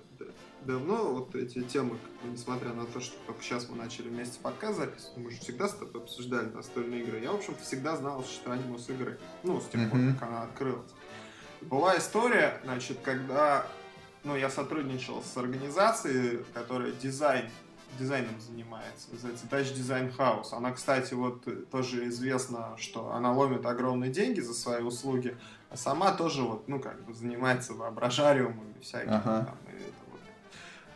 [0.66, 4.78] давно вот эти темы, бы, несмотря на то, что только сейчас мы начали вместе подкаст
[4.78, 7.20] записывать, мы же всегда с тобой обсуждали настольные игры.
[7.20, 9.20] Я, в общем-то, всегда знал, что они игры.
[9.44, 10.14] Ну, с тех пор, uh-huh.
[10.14, 10.92] как она открылась.
[11.62, 13.68] Была история, значит, когда
[14.24, 17.50] ну, я сотрудничал с организацией, которая дизайн,
[18.00, 20.54] дизайном занимается, называется Dutch Design House.
[20.54, 25.38] Она, кстати, вот тоже известна, что она ломит огромные деньги за свои услуги,
[25.70, 29.16] а сама тоже вот, ну, как бы занимается воображариумами всякими.
[29.16, 29.46] Ага.
[29.46, 30.20] Там, и это вот.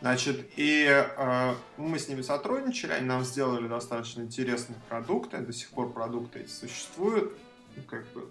[0.00, 5.70] Значит, и э, мы с ними сотрудничали, они нам сделали достаточно интересные продукты, до сих
[5.70, 7.32] пор продукты эти существуют,
[7.74, 8.28] ну, как бы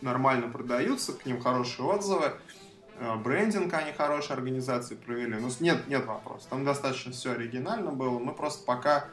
[0.00, 2.26] нормально продаются, к ним хорошие отзывы.
[2.26, 2.32] Э,
[3.22, 5.34] брендинг они хорошие организации провели.
[5.34, 6.48] Ну, нет, нет вопросов.
[6.50, 8.18] Там достаточно все оригинально было.
[8.18, 9.06] Мы просто пока...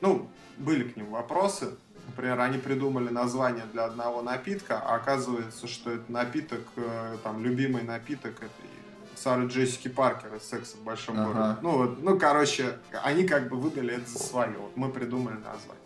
[0.00, 1.76] Ну, были к ним вопросы.
[2.06, 7.82] Например, они придумали название для одного напитка, а оказывается, что это напиток, э, там, любимый
[7.82, 8.70] напиток этой
[9.16, 11.32] Сары Джессики Паркер из «Секса в большом ага.
[11.32, 11.58] городе».
[11.62, 14.56] Ну, вот, ну, короче, они как бы выдали это за свое.
[14.58, 15.83] Вот мы придумали название.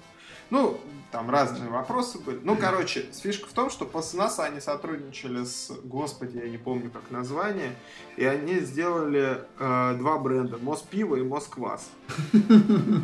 [0.50, 0.80] Ну,
[1.10, 2.38] там разные вопросы были.
[2.42, 6.90] Ну, короче, фишка в том, что после нас они сотрудничали с, господи, я не помню
[6.90, 7.74] как название,
[8.16, 11.88] и они сделали э, два бренда, Моспиво и Москвас.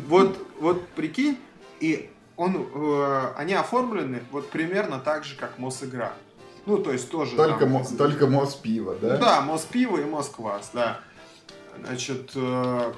[0.07, 1.37] Вот, вот прикинь,
[1.79, 6.13] и он, э, они оформлены вот примерно так же, как Мосигра.
[6.65, 7.35] Ну, то есть тоже...
[7.35, 9.17] Только, там, мо, только Моспиво, да?
[9.17, 10.99] Да, Моспиво и Москвас, да.
[11.79, 12.93] Значит, э,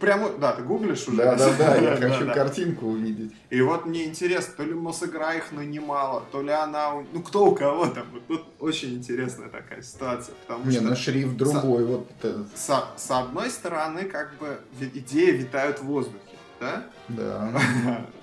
[0.00, 1.16] Прямо, да, ты гуглишь уже?
[1.16, 3.32] Да, да, да, я хочу картинку увидеть.
[3.50, 6.92] И вот мне интересно, то ли Мосигра их нанимала, то ли она...
[7.12, 8.06] Ну, кто у кого там.
[8.28, 10.34] Тут очень интересная такая ситуация.
[10.46, 11.84] Потому Не, что на шрифт другой.
[11.84, 12.08] вот.
[12.54, 16.18] С, с одной стороны, как бы, идеи витают в воздухе.
[16.60, 16.84] Да?
[17.08, 18.06] Да.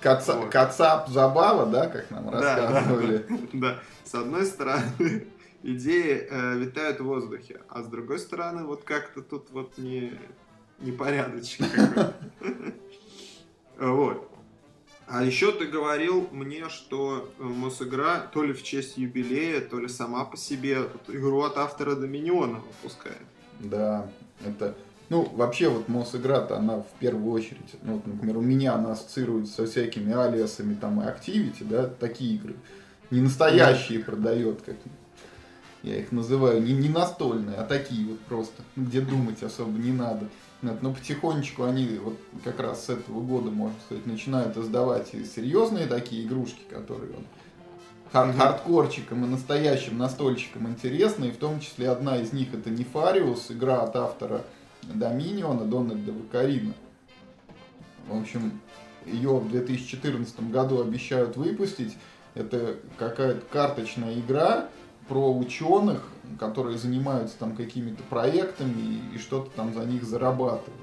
[0.50, 3.26] Кацап забава, да, как нам рассказывали.
[3.52, 5.26] Да, с одной стороны,
[5.62, 10.18] идеи э, витают в воздухе, а с другой стороны, вот как-то тут вот не
[10.80, 11.68] непорядочный
[13.78, 14.30] Вот.
[15.06, 19.88] А еще ты говорил мне, что э, Мосигра то ли в честь юбилея, то ли
[19.88, 23.26] сама по себе игру от автора Доминиона выпускает.
[23.58, 24.08] Да,
[24.46, 24.76] это
[25.08, 29.54] Ну, вообще, вот Мосигра-то, она в первую очередь, ну, вот, например, у меня она ассоциируется
[29.54, 32.54] со всякими алиасами там и Activity, да, такие игры.
[33.10, 34.04] Не настоящие mm-hmm.
[34.04, 34.76] продает, как
[35.82, 40.28] я их называю, не, не настольные, а такие вот просто, где думать особо не надо.
[40.62, 45.24] Нет, но потихонечку они вот как раз с этого года, можно сказать, начинают издавать и
[45.24, 47.24] серьезные такие игрушки, которые вот,
[48.12, 53.50] хар- хардкорчикам и настоящим настольщикам интересны, и в том числе одна из них это Нефариус,
[53.50, 54.42] игра от автора
[54.82, 56.74] Доминиона Дональда Вакарина.
[58.08, 58.60] В общем,
[59.06, 61.96] ее в 2014 году обещают выпустить.
[62.34, 64.68] Это какая-то карточная игра
[65.08, 66.04] про ученых,
[66.38, 70.80] которые занимаются там какими-то проектами и, что-то там за них зарабатывают.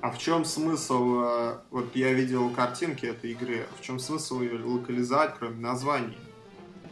[0.00, 4.62] А в чем смысл, э, вот я видел картинки этой игры, в чем смысл ее
[4.64, 6.16] локализовать, кроме названий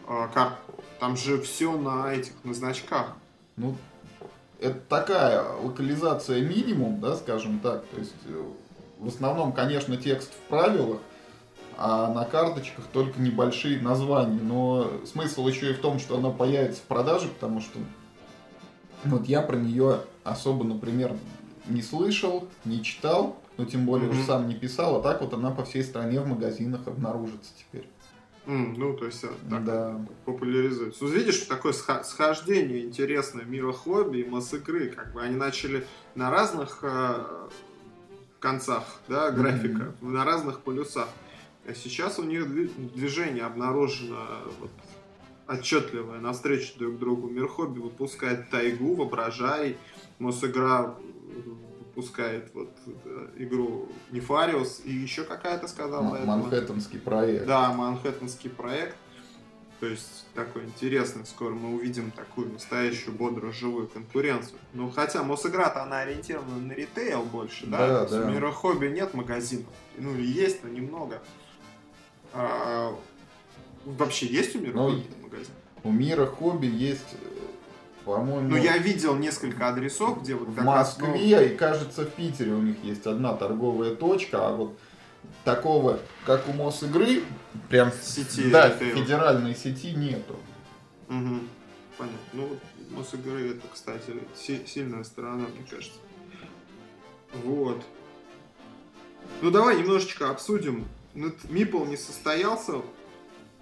[0.07, 0.55] э, карт?
[1.01, 3.17] Там же все на этих, на значках.
[3.57, 3.77] Ну,
[4.61, 7.87] это такая локализация минимум, да, скажем так.
[7.87, 8.43] То есть, э,
[8.99, 10.99] в основном, конечно, текст в правилах,
[11.79, 14.41] а на карточках только небольшие названия.
[14.43, 17.79] Но смысл еще и в том, что она появится в продаже, потому что
[19.05, 21.17] вот я про нее особо, например,
[21.69, 24.13] не слышал, не читал, но тем более mm-hmm.
[24.13, 27.89] уже сам не писал, а так вот она по всей стране в магазинах обнаружится теперь.
[28.47, 30.01] Mm, ну, то есть так да.
[30.25, 31.05] популяризуется.
[31.05, 34.89] Ну, видишь, такое схождение интересное мира хобби и масс-игры.
[34.89, 37.27] Как бы они начали на разных э,
[38.41, 40.09] концах да, графика, mm-hmm.
[40.09, 41.09] на разных полюсах.
[41.67, 42.49] А сейчас у них
[42.95, 44.25] движение обнаружено
[44.61, 44.71] вот,
[45.49, 47.29] отчетливое, навстречу друг другу.
[47.29, 49.77] Мир хобби выпускает тайгу, воображай,
[50.19, 50.95] Мосигра
[51.99, 56.03] выпускает вот э, игру Нефариус и еще какая-то сказал.
[56.03, 57.47] Манхэттенский проект.
[57.47, 58.97] Да, Манхэттенский проект.
[59.81, 64.59] То есть такой интересный, скоро мы увидим такую настоящую бодрую живую конкуренцию.
[64.75, 68.05] Ну хотя Мосигра-то она ориентирована на ритейл больше, да?
[68.05, 68.23] Да, да.
[68.23, 69.73] В мира хобби нет магазинов.
[69.97, 71.23] Ну есть, но немного.
[72.33, 72.93] А,
[73.97, 75.53] вообще есть у мира ну, магазин?
[75.85, 77.17] У мира хобби есть,
[78.05, 78.49] по-моему...
[78.49, 80.49] Ну, я видел несколько адресов, где вот...
[80.49, 84.79] В Москве раз, и, кажется, в Питере у них есть одна торговая точка, а вот
[85.45, 87.23] такого, как у Мосигры,
[87.69, 90.37] прям сети, да, федеральной сети нету.
[91.09, 91.41] Угу.
[91.97, 92.19] Понятно.
[92.33, 92.49] Ну,
[92.91, 94.13] Мосигры это, кстати,
[94.67, 95.99] сильная сторона, мне кажется.
[97.45, 97.83] Вот.
[99.43, 100.87] Ну, давай немножечко обсудим
[101.19, 102.81] ну, Мипл не состоялся.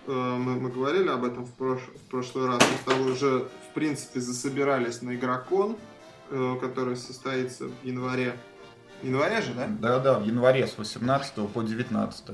[0.07, 1.81] Э, мы, мы говорили об этом в, прош...
[1.81, 2.61] в прошлый раз.
[2.61, 5.77] Мы с тобой уже, в принципе, засобирались на игрокон,
[6.31, 8.37] э, который состоится в январе.
[9.03, 9.67] В январе же, да?
[9.69, 12.25] Да, да, в январе с 18 по 19.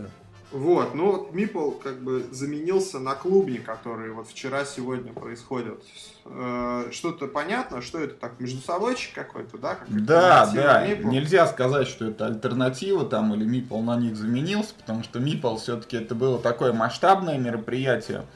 [0.52, 5.82] Вот, ну вот Мипл как бы заменился на клубни, которые вот вчера-сегодня происходят.
[6.26, 9.76] Э, что-то понятно, что это так, между собойчик какой-то, да?
[9.76, 11.08] Как да, да, Мипл?
[11.08, 15.96] нельзя сказать, что это альтернатива там или Мипл на них заменился, потому что Мипл все-таки
[15.96, 18.26] это было такое масштабное мероприятие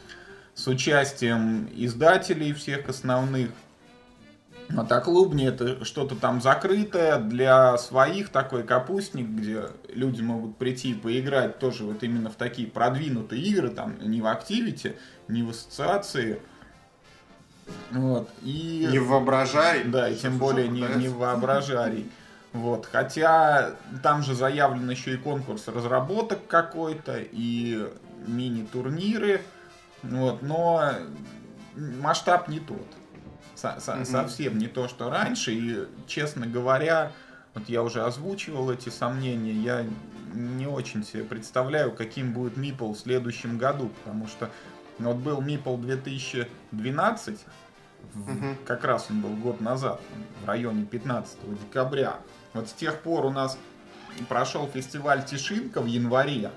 [0.55, 3.51] с участием издателей всех основных,
[4.75, 10.91] а так клубни это что-то там закрытое для своих, такой капустник, где люди могут прийти
[10.91, 14.97] и поиграть тоже вот именно в такие продвинутые игры, там не в активити,
[15.29, 16.41] не в ассоциации.
[17.91, 18.89] Вот, и...
[18.91, 19.85] Не в воображай.
[19.85, 22.11] Да, и тем более не, не в воображарий.
[22.53, 27.87] Вот, хотя там же заявлен еще и конкурс разработок какой-то, и
[28.27, 29.43] мини-турниры,
[30.03, 30.93] вот, но
[31.77, 32.87] масштаб не тот
[33.57, 35.53] со со совсем не то, что раньше.
[35.53, 37.13] И, честно говоря,
[37.55, 39.87] вот я уже озвучивал эти сомнения, я
[40.35, 44.51] не очень себе представляю, каким будет Мипл в следующем году, потому что
[44.99, 47.47] вот был Мипл 2012,
[48.15, 48.57] mm-hmm.
[48.67, 50.01] как раз он был год назад,
[50.43, 52.17] в районе 15 декабря.
[52.53, 53.59] Вот с тех пор у нас
[54.29, 56.51] прошел фестиваль Тишинка в январе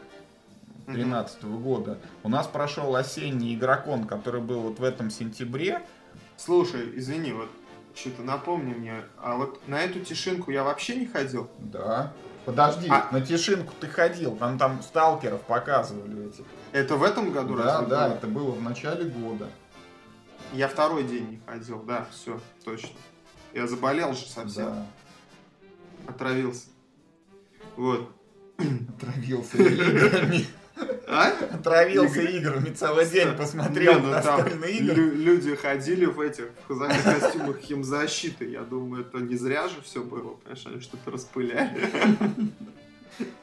[0.88, 1.62] 2013 mm-hmm.
[1.62, 1.98] года.
[2.24, 5.82] У нас прошел осенний игрокон, который был вот в этом сентябре.
[6.40, 7.50] Слушай, извини, вот
[7.94, 11.50] что-то напомни мне, а вот на эту тишинку я вообще не ходил?
[11.60, 12.14] Да.
[12.46, 13.10] Подожди, а...
[13.12, 16.46] на тишинку ты ходил, там там сталкеров показывали эти.
[16.72, 18.16] Это в этом году Да, да, было?
[18.16, 19.50] это было в начале года.
[20.54, 22.92] Я второй день не ходил, да, все, точно.
[23.54, 24.66] Я заболел же совсем.
[24.66, 24.86] Да.
[26.08, 26.68] Отравился.
[27.76, 28.10] Вот.
[28.58, 29.58] Отравился.
[31.08, 31.32] А?
[31.64, 35.10] Травился играми целый день, посмотрел Не, ну, на остальные игры.
[35.10, 38.50] Люди ходили в этих в костюмах химзащиты.
[38.50, 40.38] Я думаю, это не зря же все было.
[40.44, 41.90] Конечно, они что-то распыляли.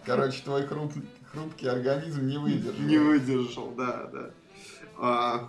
[0.05, 0.93] Короче, твой хруп,
[1.33, 2.85] хрупкий организм не выдержал.
[2.85, 4.31] Не выдержал, да, да.
[4.99, 5.49] А,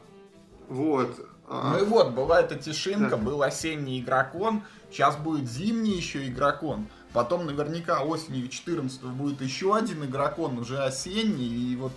[0.68, 1.28] вот.
[1.48, 1.74] А...
[1.74, 3.18] Ну и вот, была эта тишинка, да.
[3.18, 6.88] был осенний игрокон, сейчас будет зимний еще игрокон.
[7.14, 11.92] Потом наверняка осенью 14 будет еще один игрокон, уже осенний, и вот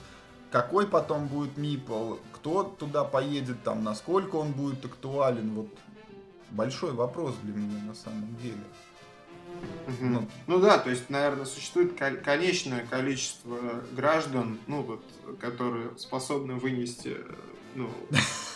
[0.50, 5.68] какой потом будет Мипл, кто туда поедет, там, насколько он будет актуален, вот
[6.50, 8.62] большой вопрос для меня на самом деле.
[9.86, 10.06] Угу.
[10.06, 13.58] Ну, ну да, то есть, наверное, существует конечное количество
[13.92, 15.04] граждан, ну вот,
[15.40, 17.18] которые способны вынести,
[17.74, 17.90] ну,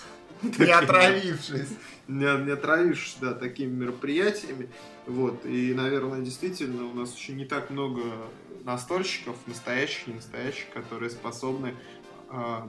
[0.58, 1.70] не отравившись.
[2.08, 4.68] Не, не отравившись, да, такими мероприятиями.
[5.06, 8.02] Вот, и, наверное, действительно, у нас еще не так много
[8.64, 11.74] настольщиков, настоящих, не настоящих, которые способны
[12.30, 12.62] э,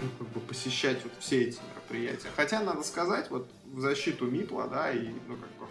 [0.00, 2.28] ну, как бы посещать вот все эти мероприятия.
[2.36, 5.66] Хотя, надо сказать, вот в защиту Мипла, да, и, ну, как бы,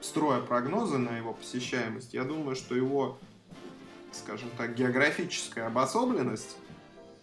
[0.00, 3.18] строя прогнозы на его посещаемость, я думаю, что его,
[4.12, 6.56] скажем так, географическая обособленность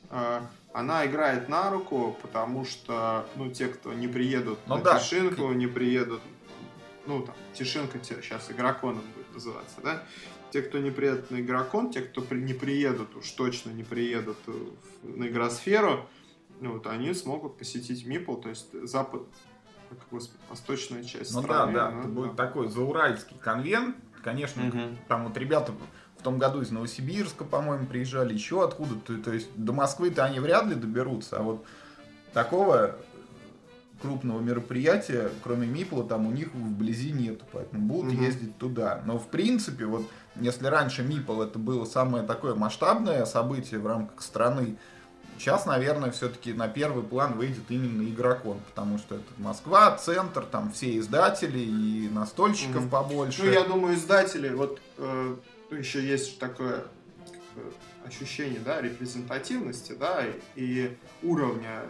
[0.09, 0.41] э,
[0.73, 4.99] она играет на руку, потому что, ну, те, кто не приедут ну, на да.
[4.99, 6.21] Тишинку, не приедут,
[7.05, 10.03] ну, там, Тишинка сейчас игроконом будет называться, да,
[10.51, 14.37] те, кто не приедут на игрокон, те, кто не приедут, уж точно не приедут
[15.03, 16.07] на игросферу,
[16.59, 19.23] ну, вот, они смогут посетить Мипл, то есть запад,
[20.09, 21.73] господи, восточная часть ну, страны.
[21.73, 24.97] да, да, это будет такой зауральский конвент, конечно, угу.
[25.07, 25.73] там вот ребята
[26.21, 29.17] в том году из Новосибирска, по-моему, приезжали, еще откуда-то.
[29.17, 31.65] То есть до Москвы-то они вряд ли доберутся, а вот
[32.31, 32.95] такого
[34.03, 38.23] крупного мероприятия, кроме Мипла, там у них вблизи нету, поэтому будут угу.
[38.23, 39.01] ездить туда.
[39.05, 40.03] Но в принципе, вот
[40.35, 44.77] если раньше Мипл это было самое такое масштабное событие в рамках страны,
[45.39, 50.71] сейчас, наверное, все-таки на первый план выйдет именно игрокон, потому что это Москва, центр, там
[50.71, 52.89] все издатели и настольщиков угу.
[52.89, 53.43] побольше.
[53.43, 55.35] Ну, я думаю, издатели, вот э,
[55.71, 56.83] ну, еще есть такое
[58.05, 61.83] ощущение, да, репрезентативности, да, и уровня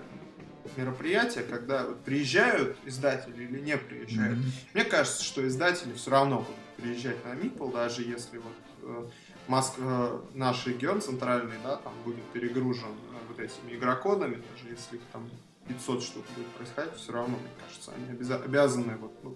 [0.77, 4.37] мероприятия, когда приезжают издатели или не приезжают.
[4.37, 4.69] Mm-hmm.
[4.75, 8.53] Мне кажется, что издатели все равно будут приезжать на Мипл, даже если вот
[8.83, 9.07] э,
[9.47, 14.97] Москва, э, наш регион центральный, да, там будет перегружен э, вот этими игрокодами, даже если
[14.97, 15.27] их там
[15.67, 19.35] 500 штук будет происходить, все равно, мне кажется, они обяза- обязаны вот, ну,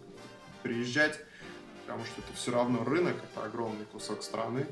[0.61, 1.19] приезжать
[1.85, 4.65] потому что это все равно рынок, это огромный кусок страны.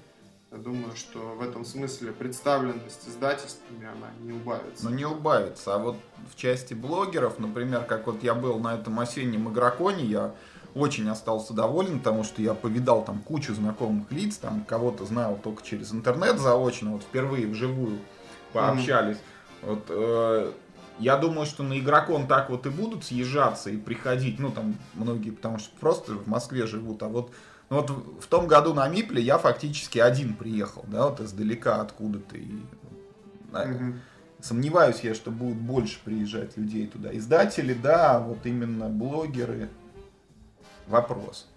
[0.51, 4.83] Я думаю, что в этом смысле представленность издательствами, она не убавится.
[4.83, 5.75] Ну, не убавится.
[5.75, 5.95] А вот
[6.31, 10.35] в части блогеров, например, как вот я был на этом осеннем игроконе, я
[10.75, 15.63] очень остался доволен, потому что я повидал там кучу знакомых лиц, там кого-то знал только
[15.63, 17.99] через интернет заочно, вот впервые вживую
[18.53, 19.17] пообщались.
[19.17, 19.21] Mm.
[19.63, 20.51] Вот э,
[20.99, 25.31] я думаю, что на игрокон так вот и будут съезжаться и приходить, ну там многие,
[25.31, 27.31] потому что просто в Москве живут, а вот
[27.69, 27.89] ну, вот
[28.21, 32.37] в том году на Мипле я фактически один приехал, да, вот издалека откуда-то.
[32.37, 32.51] И,
[33.51, 33.95] угу.
[34.39, 37.15] Сомневаюсь я, что будут больше приезжать людей туда.
[37.17, 39.69] Издатели, да, вот именно блогеры.
[40.87, 41.47] Вопрос.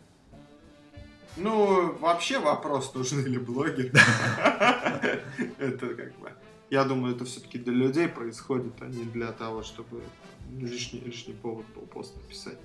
[1.36, 3.90] Ну, вообще вопрос, нужны ли блогеры.
[5.58, 6.30] Это как бы
[6.70, 10.02] я думаю, это все-таки для людей происходит, а не для того, чтобы
[10.50, 12.58] лишний, лишний повод был пост написать.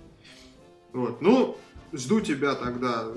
[0.94, 1.22] Вот.
[1.22, 1.58] Ну,
[1.94, 3.08] жду тебя тогда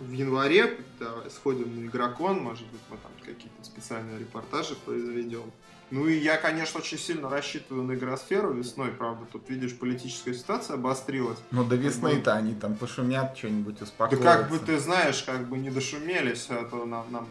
[0.00, 5.50] в январе, давай сходим на игрокон, может быть, мы там какие-то специальные репортажи произведем.
[5.90, 10.74] Ну и я, конечно, очень сильно рассчитываю на игросферу весной, правда, тут, видишь, политическая ситуация
[10.74, 11.38] обострилась.
[11.50, 14.24] Ну до весны-то они там пошумят, что-нибудь успокоятся.
[14.24, 17.28] Да как бы ты знаешь, как бы не дошумелись, а то нам, нам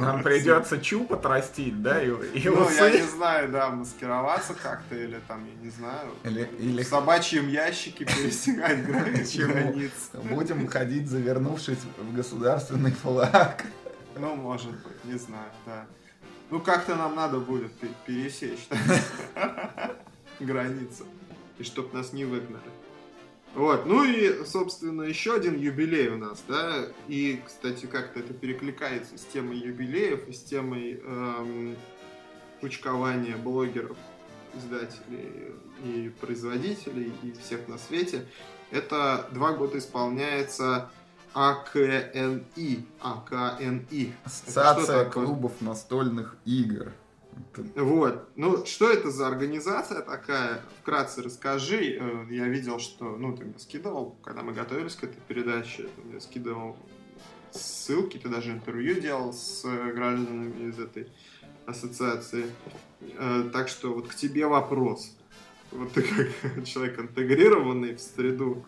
[0.00, 5.20] нам придется чуб отрастить, да, и, и Ну, я не знаю, да, маскироваться как-то, или
[5.26, 6.82] там, я не знаю, или, или...
[6.82, 10.18] в собачьем ящике пересекать границы.
[10.24, 13.64] Будем ходить, завернувшись в государственный флаг.
[14.18, 15.86] Ну, может быть, не знаю, да.
[16.50, 17.72] Ну, как-то нам надо будет
[18.06, 18.68] пересечь
[20.40, 21.06] границу,
[21.58, 22.62] и чтоб нас не выгнали.
[23.54, 29.16] Вот, ну и, собственно, еще один юбилей у нас, да, и, кстати, как-то это перекликается
[29.16, 31.76] с темой юбилеев и с темой эм,
[32.60, 33.96] кучкования блогеров,
[34.54, 38.26] издателей и производителей и всех на свете.
[38.70, 40.90] Это два года исполняется
[41.32, 42.86] АКНИ.
[43.00, 44.14] АКНИ.
[44.24, 46.92] Ассоциация клубов настольных игр.
[47.74, 48.28] Вот.
[48.36, 50.60] Ну, что это за организация такая?
[50.80, 51.98] Вкратце расскажи.
[51.98, 53.16] Э, я видел, что...
[53.16, 56.76] Ну, ты мне скидывал, когда мы готовились к этой передаче, ты мне скидывал
[57.50, 61.08] ссылки, ты даже интервью делал с гражданами из этой
[61.66, 62.46] ассоциации.
[63.00, 65.16] Э, так что вот к тебе вопрос.
[65.72, 68.64] Вот ты как человек интегрированный в среду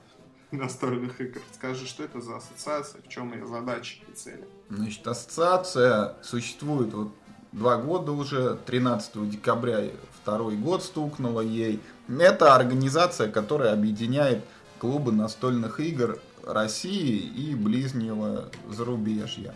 [0.51, 1.41] настольных игр.
[1.53, 4.47] Скажи, что это за ассоциация, в чем ее задачи и цели?
[4.71, 7.12] Значит, ассоциация существует вот
[7.59, 9.90] два года уже, 13 декабря
[10.22, 11.80] второй год стукнуло ей.
[12.09, 14.44] Это организация, которая объединяет
[14.78, 19.54] клубы настольных игр России и ближнего зарубежья.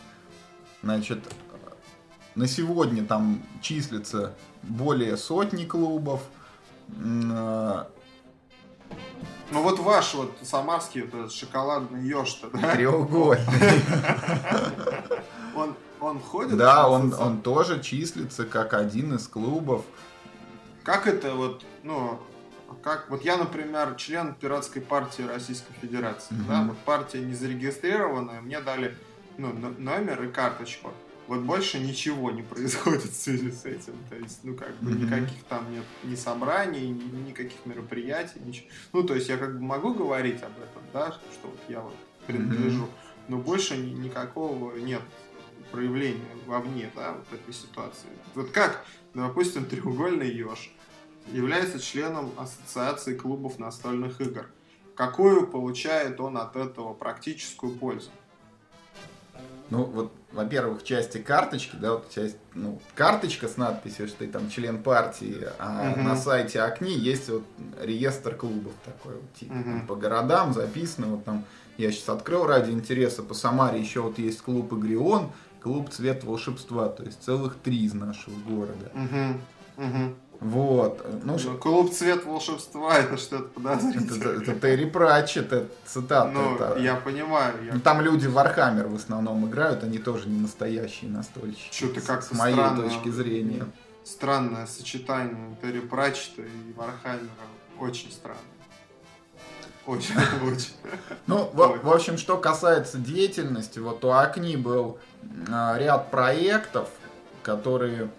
[0.83, 1.21] Значит,
[2.35, 6.21] на сегодня там числится более сотни клубов.
[6.89, 7.87] Ну
[9.51, 12.75] вот ваш вот самарский вот этот шоколадный еж-то, да?
[12.75, 13.83] Треугольный.
[15.55, 16.57] Он, он ходит?
[16.57, 19.85] Да, он, он тоже числится как один из клубов.
[20.85, 22.21] Как это вот, ну,
[22.83, 26.49] как вот я, например, член пиратской партии Российской Федерации, mm-hmm.
[26.49, 28.97] да, вот партия не зарегистрированная, мне дали
[29.39, 30.91] ну, номер и карточку
[31.29, 33.95] вот больше ничего не происходит в связи с этим.
[34.11, 35.05] То есть, ну, как бы, mm-hmm.
[35.05, 38.67] никаких там нет ни собраний, ни, никаких мероприятий, ничего.
[38.93, 41.95] Ну, то есть, я как бы могу говорить об этом, да, что вот я вот
[42.27, 43.29] принадлежу, mm-hmm.
[43.29, 45.03] но больше ни, никакого нет
[45.73, 48.09] проявления вовне, да, вот этой ситуации.
[48.35, 50.73] Вот как, допустим, треугольный еж
[51.33, 54.47] является членом ассоциации клубов настольных игр.
[54.95, 58.11] Какую получает он от этого практическую пользу?
[59.71, 64.51] Ну, вот, во-первых, части карточки, да, вот часть, ну, карточка с надписью, что ты там
[64.51, 66.03] член партии, а угу.
[66.03, 67.45] на сайте Окни есть вот
[67.81, 69.87] реестр клубов такой вот, типа, угу.
[69.89, 71.47] по городам записано, вот там,
[71.79, 75.33] я сейчас открыл ради интереса, по Самаре еще вот есть клуб Игрион,
[75.63, 78.91] клуб Цвет волшебства, то есть целых три из нашего города.
[78.95, 79.85] Угу.
[79.87, 80.15] Угу.
[80.43, 81.07] Вот.
[81.23, 84.39] Ну, ну, клуб цвет волшебства это что-то подозрительное.
[84.39, 86.31] Это, это Терри Пратчет, это цитата.
[86.33, 86.79] Ну, это...
[86.81, 87.55] я понимаю.
[87.65, 87.75] Я...
[87.75, 91.73] Ну, там люди в Warhammer в основном играют, они тоже не настоящие настольщики.
[91.73, 93.67] Что-то как С моей странно, точки зрения.
[94.05, 97.29] Странное сочетание Терри Пратчета и Warhammer а.
[97.79, 98.41] Очень странно.
[99.87, 100.15] Очень,
[100.47, 100.73] очень.
[101.27, 104.99] Ну, в, в общем, что касается деятельности, вот у Акни был
[105.51, 106.89] а, ряд проектов,
[107.43, 108.11] которые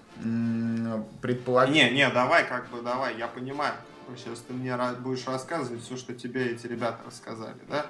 [1.22, 1.74] предполагать...
[1.74, 3.74] Не, не, давай, как бы, давай, я понимаю.
[4.16, 7.86] Сейчас ты мне будешь рассказывать все, что тебе эти ребята рассказали, да?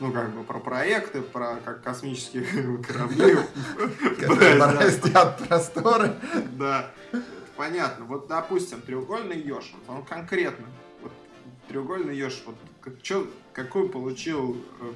[0.00, 2.44] Ну, как бы про проекты, про как космические
[2.82, 3.36] корабли.
[4.58, 6.14] Бороздят просторы.
[6.58, 6.90] Да,
[7.56, 8.04] понятно.
[8.04, 10.66] Вот, допустим, треугольный еж, он конкретно,
[11.00, 11.12] вот,
[11.68, 12.56] треугольный еж, вот,
[13.52, 14.92] какой получил э,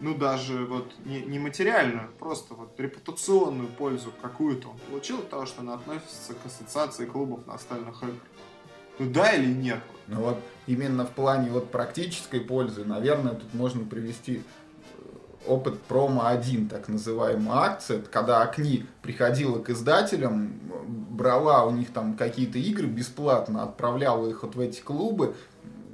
[0.00, 5.46] ну даже вот не, не материальную, просто вот репутационную пользу какую-то он получил от того,
[5.46, 8.14] что он относится к ассоциации клубов настольных игр.
[8.98, 9.80] Ну да или нет?
[10.08, 14.40] Ну вот именно в плане вот практической пользы, наверное, тут можно привести э,
[15.46, 20.52] опыт промо-1, так называемая акция, когда Акни приходила к издателям,
[21.10, 25.34] брала у них там какие-то игры бесплатно, отправляла их вот в эти клубы,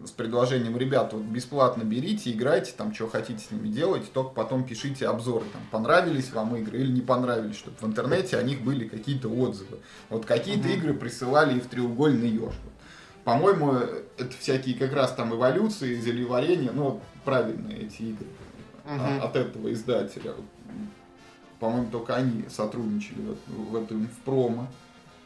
[0.07, 4.65] с предложением, ребят, вот бесплатно берите, играйте, там, что хотите с ними делать, только потом
[4.65, 8.89] пишите обзоры, там, понравились вам игры или не понравились, чтобы в интернете о них были
[8.89, 9.79] какие-то отзывы.
[10.09, 10.77] Вот какие-то угу.
[10.77, 12.55] игры присылали и в треугольный еж.
[13.25, 18.29] По-моему, это всякие как раз там эволюции, зельеварения, ну, вот правильные эти игры
[18.85, 19.25] угу.
[19.25, 20.35] от этого издателя.
[21.59, 24.69] По-моему, только они сотрудничали в, в этом в промо.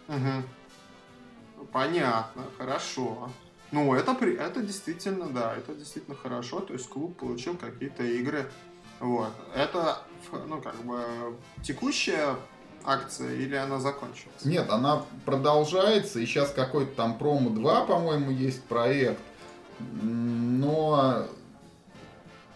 [0.08, 1.66] Угу.
[1.72, 3.30] Понятно, хорошо.
[3.72, 6.60] Ну, это, это действительно, да, это действительно хорошо.
[6.60, 8.50] То есть клуб получил какие-то игры.
[8.98, 9.30] Вот.
[9.54, 9.98] Это,
[10.46, 11.00] ну, как бы,
[11.62, 12.36] текущая
[12.84, 14.44] акция или она закончилась?
[14.44, 16.18] Нет, она продолжается.
[16.18, 19.20] И сейчас какой-то там промо 2, по-моему, есть проект.
[20.02, 21.26] Но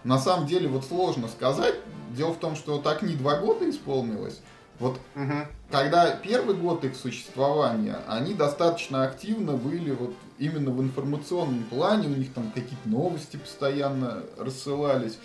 [0.04, 1.76] на самом деле вот сложно сказать.
[2.10, 4.40] Дело в том, что так не два года исполнилось.
[4.78, 5.32] Вот угу.
[5.70, 12.16] когда первый год их существования, они достаточно активно были вот именно в информационном плане, у
[12.16, 15.18] них там какие-то новости постоянно рассылались,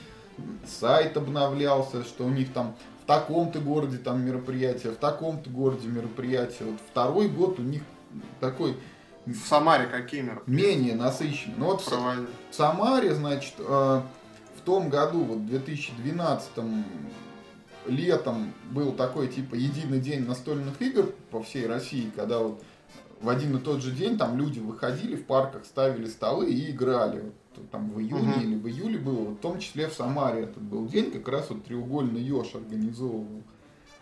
[0.66, 6.72] сайт обновлялся, что у них там в таком-то городе там мероприятие, в таком-то городе мероприятие.
[6.72, 7.82] Вот второй год у них
[8.40, 8.78] такой...
[9.26, 10.52] В Самаре какие мероприятия?
[10.68, 11.56] Менее насыщенный.
[11.58, 16.50] Ну вот в, в Самаре, значит, э, в том году, вот в 2012
[17.86, 22.64] летом был такой типа единый день настольных игр по всей России, когда вот
[23.22, 27.22] в один и тот же день там люди выходили в парках, ставили столы и играли.
[27.56, 28.44] Вот, там в июне uh-huh.
[28.44, 31.50] или в июле было, вот, в том числе в Самаре этот был день, как раз
[31.50, 33.44] вот треугольный еж организовывал.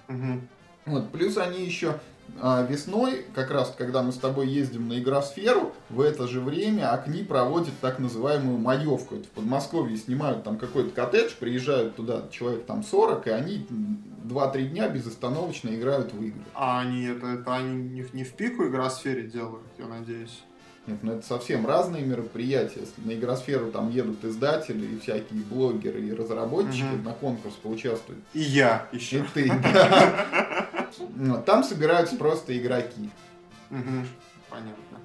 [0.07, 0.41] Uh-huh.
[0.86, 1.99] Вот, плюс они еще
[2.39, 6.93] а, весной, как раз когда мы с тобой ездим на игросферу, в это же время
[6.93, 9.15] Акни проводит так называемую маевку.
[9.15, 13.68] Это в Подмосковье снимают там какой-то коттедж, приезжают туда человек там 40, и они
[14.28, 16.43] 2-3 дня безостановочно играют в игры.
[16.53, 20.43] А они это, это они не, не в пику игросфере делают, я надеюсь?
[20.88, 22.80] Нет, ну это совсем разные мероприятия.
[22.80, 27.03] Если на игросферу там едут издатели и всякие блогеры и разработчики угу.
[27.03, 28.23] на конкурс поучаствуют.
[28.34, 29.19] И я еще.
[29.19, 30.25] И ты, да.
[31.45, 33.09] Там собираются просто игроки.
[34.49, 34.99] Понятно.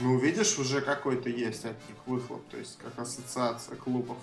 [0.00, 4.16] Ну, видишь, уже какой-то есть от них выхлоп, то есть как ассоциация клубов.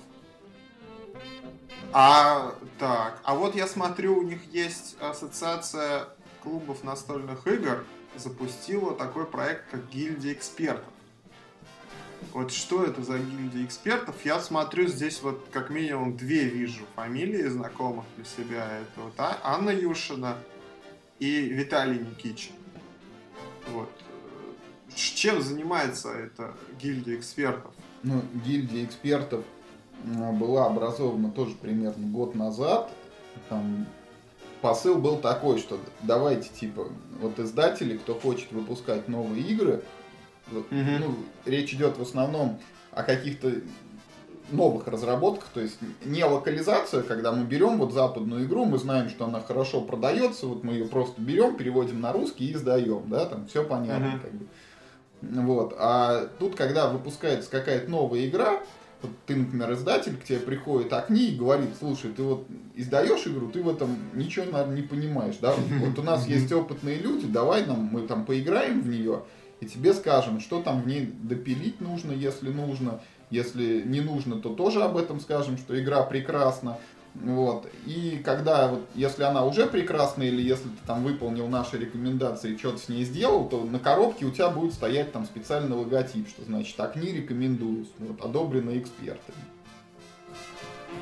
[1.93, 6.07] А, так, а вот я смотрю, у них есть ассоциация
[6.41, 10.85] клубов настольных игр, запустила такой проект, как гильдия экспертов.
[12.33, 14.15] Вот что это за гильдия экспертов?
[14.23, 18.79] Я смотрю, здесь вот как минимум две вижу фамилии знакомых для себя.
[18.79, 20.37] Это вот а, Анна Юшина
[21.19, 22.53] и Виталий Никичин.
[23.69, 23.89] Вот.
[24.95, 27.73] Чем занимается эта гильдия экспертов?
[28.03, 29.43] Ну, гильдия экспертов
[30.03, 32.89] была образована тоже примерно год назад.
[33.49, 33.85] Там
[34.61, 36.87] посыл был такой, что давайте, типа,
[37.19, 39.83] вот издатели, кто хочет выпускать новые игры,
[40.51, 40.65] угу.
[40.71, 42.59] ну, речь идет в основном
[42.91, 43.51] о каких-то
[44.51, 49.25] новых разработках, то есть не локализация, когда мы берем вот западную игру, мы знаем, что
[49.25, 53.47] она хорошо продается, вот мы ее просто берем, переводим на русский и издаем, да, там
[53.47, 54.47] все понятно, uh как бы.
[55.21, 55.75] Вот.
[55.77, 58.61] А тут, когда выпускается какая-то новая игра,
[59.25, 63.63] ты, например, издатель, к тебе приходит окни и говорит, слушай, ты вот издаешь игру, ты
[63.63, 65.53] в этом ничего, наверное, не понимаешь, да?
[65.79, 69.23] Вот у нас есть опытные люди, давай нам, мы там поиграем в нее,
[69.59, 72.99] и тебе скажем, что там в ней допилить нужно, если нужно,
[73.29, 76.77] если не нужно, то тоже об этом скажем, что игра прекрасна.
[77.13, 77.67] Вот.
[77.85, 82.57] И когда, вот, если она уже прекрасна, или если ты там выполнил наши рекомендации и
[82.57, 86.43] что-то с ней сделал, то на коробке у тебя будет стоять там специальный логотип, что
[86.43, 89.37] значит так не рекомендуюсь, вот, одобрено экспертами.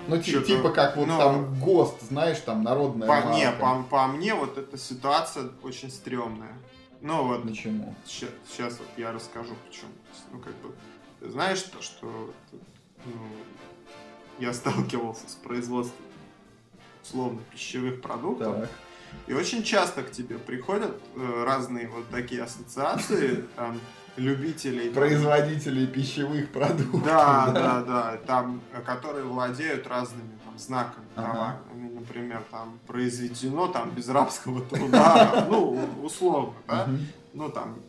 [0.07, 3.33] Ну, типа, типа как вот ну, там ГОСТ, знаешь, там народная по, марка.
[3.33, 6.53] Не, по, по мне вот эта ситуация очень стрёмная.
[7.01, 7.43] Ну вот.
[7.43, 7.95] Почему?
[8.05, 9.91] Сейчас, сейчас вот я расскажу почему.
[10.31, 10.73] Ну, как бы,
[11.19, 12.33] ты знаешь то, что
[13.05, 13.13] ну,
[14.39, 16.05] я сталкивался с производством
[17.03, 18.61] условно пищевых продуктов.
[18.61, 18.69] Так.
[19.27, 23.79] И очень часто к тебе приходят э, разные вот такие ассоциации, там,
[24.15, 24.91] любителей...
[24.91, 27.03] Производителей там, пищевых продуктов.
[27.03, 31.57] Да, да, да, там, которые владеют разными там, знаками ага.
[31.73, 36.87] Ну, например, там, произведено там без рабского труда, ну, условно, да,
[37.33, 37.79] ну, там,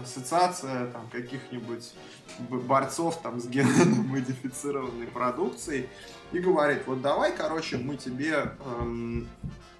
[0.00, 1.92] ассоциация там каких-нибудь
[2.38, 5.88] борцов там с генно-модифицированной продукцией
[6.32, 9.28] и говорит, вот давай, короче, мы тебе эм,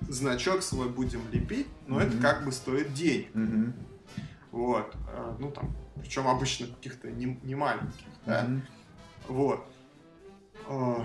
[0.00, 2.06] значок свой будем лепить, но mm-hmm.
[2.06, 3.34] это как бы стоит денег.
[3.34, 3.72] Mm-hmm.
[4.52, 4.94] Вот.
[5.12, 8.44] Э, ну там, причем обычно каких-то не, не маленьких, да.
[8.44, 8.60] Mm-hmm.
[9.28, 9.66] Вот.
[10.68, 11.04] Э,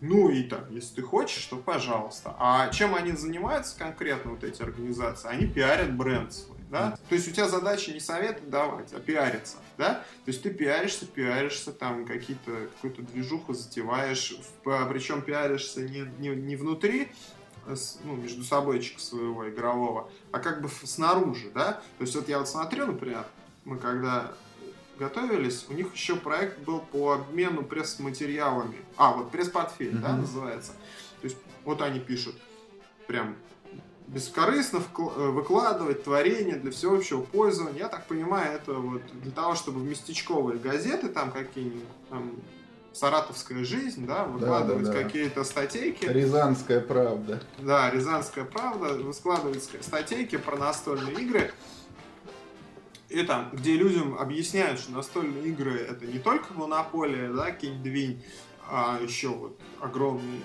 [0.00, 2.34] ну и так, если ты хочешь, то пожалуйста.
[2.38, 5.28] А чем они занимаются конкретно, вот эти организации?
[5.28, 6.98] Они пиарят бренд свой да?
[7.08, 9.94] То есть у тебя задача не советы давать, а пиариться, да?
[10.24, 16.56] То есть ты пиаришься, пиаришься, там какие-то, какую-то движуху затеваешь, причем пиаришься не, не, не
[16.56, 17.12] внутри,
[17.66, 21.74] э, ну, между собойчика своего игрового, а как бы снаружи, да?
[21.98, 23.24] То есть вот я вот смотрю, например,
[23.64, 24.34] мы когда
[24.98, 28.78] готовились, у них еще проект был по обмену пресс-материалами.
[28.96, 30.00] А, вот пресс-портфель, mm-hmm.
[30.00, 30.72] да, называется.
[31.20, 32.34] То есть вот они пишут
[33.06, 33.36] прям
[34.14, 37.80] бескорыстно э, выкладывать творение для всеобщего пользования.
[37.80, 42.36] Я так понимаю, это вот для того, чтобы в местечковые газеты, там какие-нибудь, там,
[42.92, 45.04] Саратовская жизнь, да, выкладывать да, да, да.
[45.04, 46.06] какие-то статейки.
[46.06, 47.42] Рязанская правда.
[47.58, 51.50] Да, Рязанская правда, выкладывать статейки про настольные игры.
[53.08, 58.24] И там, где людям объясняют, что настольные игры это не только монополия, да, кинь-двинь,
[58.70, 60.40] а еще вот огромный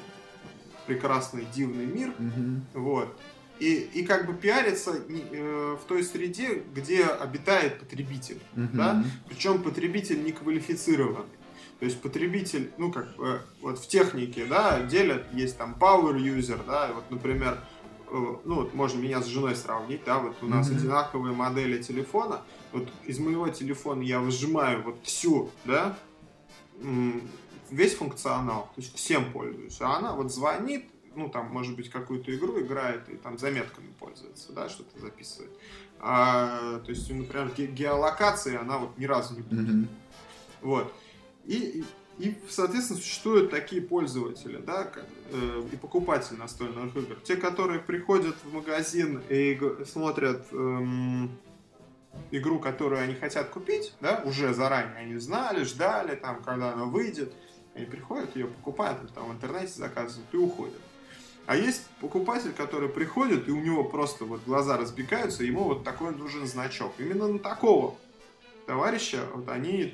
[0.88, 2.10] прекрасный дивный мир.
[2.18, 2.82] Угу.
[2.82, 3.16] Вот
[3.60, 8.40] и, и как бы пиариться э, в той среде, где обитает потребитель.
[8.56, 8.70] Uh-huh.
[8.74, 9.04] Да?
[9.28, 11.26] Причем потребитель не квалифицированный.
[11.80, 16.60] То есть потребитель, ну как бы, вот в технике, да, делят, есть там power user,
[16.68, 17.64] да, вот, например,
[18.08, 20.76] э, ну вот можно меня с женой сравнить, да, вот у нас mm-hmm.
[20.76, 22.42] одинаковые модели телефона,
[22.74, 25.98] вот из моего телефона я выжимаю вот всю, да,
[27.72, 30.86] весь функционал, то есть всем пользуюсь, а она вот звонит,
[31.20, 35.52] ну, там, может быть, какую-то игру играет и там заметками пользуется, да, что-то записывает.
[36.00, 39.68] А, то есть, например, ге- геолокация, она вот ни разу не будет.
[39.68, 39.88] Mm-hmm.
[40.62, 40.94] Вот.
[41.46, 41.84] И,
[42.18, 44.92] и, соответственно, существуют такие пользователи, да,
[45.32, 47.16] э, и покупатели настольных игр.
[47.24, 51.32] Те, которые приходят в магазин и смотрят эм,
[52.32, 57.34] игру, которую они хотят купить, да, уже заранее они знали, ждали, там, когда она выйдет,
[57.76, 60.80] они приходят, ее покупают, там в интернете заказывают и уходят.
[61.50, 66.16] А есть покупатель, который приходит, и у него просто вот глаза разбегаются, ему вот такой
[66.16, 66.94] нужен значок.
[67.00, 67.96] Именно на такого
[68.68, 69.92] товарища, вот они,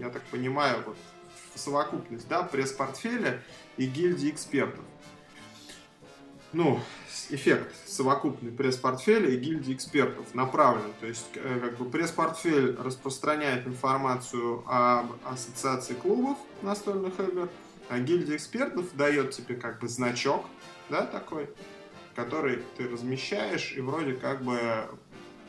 [0.00, 0.96] я так понимаю, вот
[1.54, 3.42] совокупность, да, пресс-портфеля
[3.76, 4.86] и гильдии экспертов.
[6.54, 6.80] Ну,
[7.28, 10.94] эффект совокупный пресс-портфеля и гильдии экспертов направлен.
[11.00, 17.50] То есть, э, как бы пресс-портфель распространяет информацию об ассоциации клубов настольных игр,
[17.90, 20.46] А гильдия экспертов дает тебе как бы значок,
[20.88, 21.48] да, такой,
[22.14, 24.58] который ты размещаешь, и вроде как бы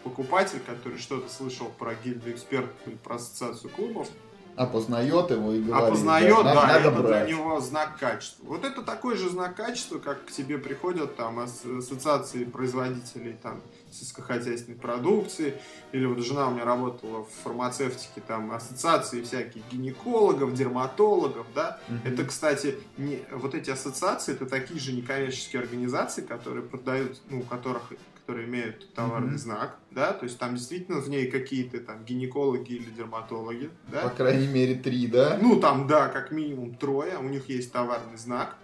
[0.04, 4.08] покупатель, который что-то слышал про гильдию экспертов или про ассоциацию клубов,
[4.56, 7.28] опознает его и говорит, опознает, да, надо это брать.
[7.28, 8.44] для него знак качества.
[8.46, 13.62] Вот это такой же знак качества, как к тебе приходят там ас- ассоциации производителей там
[13.92, 15.62] сельскохозяйственной продукции,
[15.92, 21.82] или вот жена у меня работала в фармацевтике, там ассоциации всяких гинекологов, дерматологов, да.
[21.88, 22.02] Мгм.
[22.06, 27.46] Это, кстати, не, вот эти ассоциации, это такие же некоммерческие организации, которые продают, ну, у
[27.46, 27.94] которых
[28.28, 29.38] которые имеют товарный Мгм.
[29.38, 34.10] знак, да, то есть там действительно в ней какие-то там гинекологи или дерматологи, да, По
[34.10, 35.40] крайней мере, три, да?
[35.42, 38.58] ну, там, да, как минимум трое, у них есть товарный знак.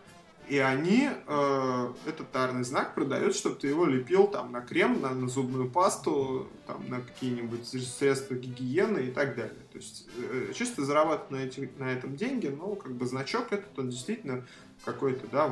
[0.49, 5.11] И они э, этот товарный знак продают, чтобы ты его лепил там на крем, на,
[5.11, 9.63] на зубную пасту, там, на какие-нибудь средства гигиены и так далее.
[9.71, 13.77] То есть э, чисто зарабатывать на, эти, на этом деньги, но как бы значок этот,
[13.79, 14.45] он действительно
[14.83, 15.49] какой-то, да,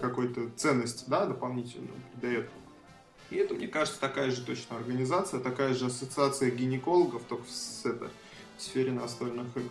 [0.00, 2.50] какой-то ценности, да, дополнительную придает.
[3.30, 7.86] И это, мне кажется, такая же точно организация, такая же ассоциация гинекологов, только в, с,
[7.86, 8.10] это,
[8.58, 9.70] в сфере настольных игр.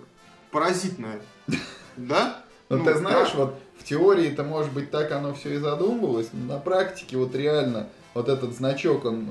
[0.51, 1.21] Паразитная.
[1.97, 2.45] Да?
[2.69, 3.45] Ну, Ну, ты знаешь, да.
[3.45, 7.35] вот в теории это может быть так оно все и задумывалось, но на практике вот
[7.35, 9.29] реально вот этот значок, он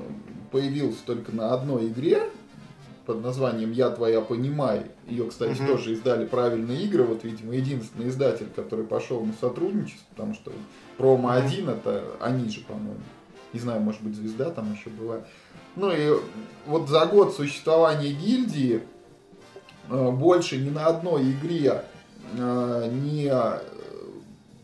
[0.51, 2.21] появился только на одной игре
[3.05, 4.83] под названием «Я твоя понимай».
[5.07, 5.67] Ее, кстати, Мгм.
[5.67, 7.03] тоже издали правильные игры.
[7.03, 10.51] Вот, видимо, единственный издатель, который пошел на сотрудничество, потому что
[10.97, 11.37] промо Мгм.
[11.37, 12.99] 1 это они же, по-моему.
[13.53, 15.21] Не знаю, может быть, звезда там еще была.
[15.75, 16.13] Ну и
[16.67, 18.83] вот за год существования гильдии
[19.89, 21.83] э, больше ни на одной игре
[22.33, 23.59] не э,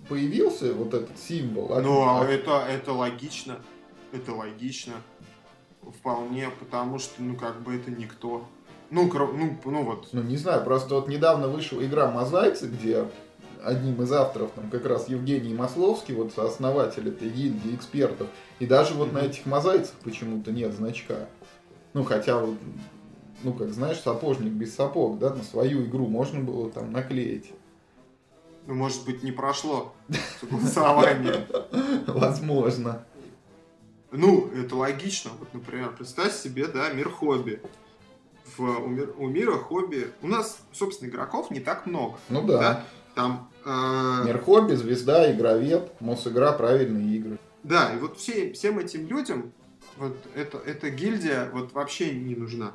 [0.10, 1.74] появился вот этот символ.
[1.74, 3.58] а- Ну, а это, это логично.
[4.12, 4.94] Это логично.
[6.00, 8.48] Вполне, потому что, ну, как бы это никто.
[8.92, 10.10] Ну, кро- ну, ну вот.
[10.14, 13.08] Ну, не знаю, просто вот недавно вышла игра «Мозаицы», где
[13.64, 18.28] одним из авторов там как раз Евгений Масловский, вот сооснователь этой гильдии экспертов,
[18.60, 19.28] и даже вот на Мгм.
[19.30, 21.28] этих мозаицах почему-то нет значка.
[21.94, 22.56] Ну, хотя вот,
[23.44, 27.54] ну, как знаешь, сапожник без сапог, да, на свою игру можно было там наклеить.
[28.68, 29.94] Ну, может быть, не прошло
[30.40, 31.48] согласование.
[32.08, 33.06] Возможно.
[34.12, 35.32] Ну, это логично.
[35.40, 37.62] Вот, например, представь себе, да, мир хобби.
[38.58, 40.10] В, у, мир- у мира хобби...
[40.22, 42.18] У нас, собственно, игроков не так много.
[42.30, 42.84] Ну да.
[43.14, 43.52] Там...
[43.66, 47.38] э, Мир хобби, звезда, игровед, Мосигра, правильные игры.
[47.64, 49.52] Да, и вот все, всем этим людям
[49.98, 52.72] вот это, эта гильдия вот вообще не нужна.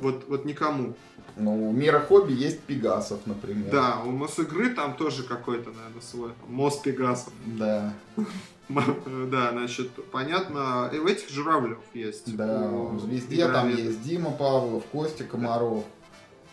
[0.00, 0.94] Вот, вот никому.
[1.36, 3.70] Ну, у мира хобби есть Пегасов, например.
[3.70, 6.30] Да, у Мосигры там тоже какой-то, наверное, свой.
[6.48, 7.32] Мос Пегасов.
[7.46, 7.92] Да.
[8.16, 10.90] М- Да, значит, понятно.
[10.92, 12.34] И у этих журавлев есть.
[12.36, 15.84] Да, у в Звезде там есть Дима Павлов, Костя Комаров.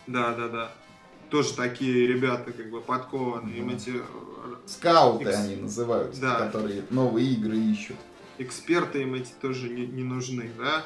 [0.07, 0.71] Да, да, да.
[1.29, 3.59] Тоже такие ребята, как бы подкованные.
[3.59, 4.01] Им эти э,
[4.65, 7.95] Скауты они называются, которые новые игры ищут.
[8.37, 10.83] эксперты им эти тоже не, не нужны, да.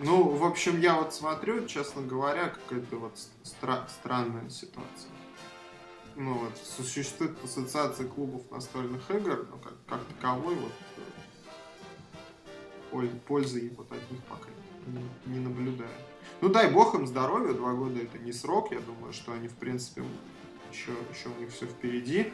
[0.00, 3.14] Ну, в общем, я вот смотрю, честно говоря, какая-то вот
[3.44, 5.10] стра- странная ситуация.
[6.16, 11.00] Ну вот, существует ассоциация клубов настольных игр, но как, как таковой вот э,
[12.90, 14.48] поль- пользы вот от них пока
[14.86, 15.90] не, не наблюдаю.
[16.40, 19.54] Ну дай бог им здоровья, два года это не срок, я думаю, что они в
[19.54, 20.02] принципе
[20.70, 22.32] еще, еще у них все впереди.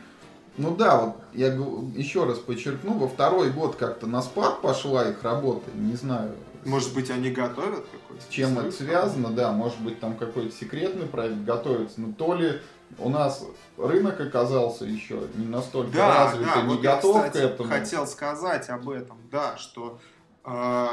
[0.59, 5.23] Ну да, вот я еще раз подчеркну, во второй год как-то на спад пошла их
[5.23, 6.35] работа, не знаю,
[6.65, 8.23] Может быть, они готовят какой-то?
[8.25, 12.61] с чем это связано, да, может быть там какой-то секретный проект готовится, но то ли
[12.99, 13.45] у нас
[13.77, 17.69] рынок оказался еще не настолько Да, развит да, не вот я, готов кстати, к этому.
[17.69, 20.01] хотел сказать об этом, да, что
[20.45, 20.87] э,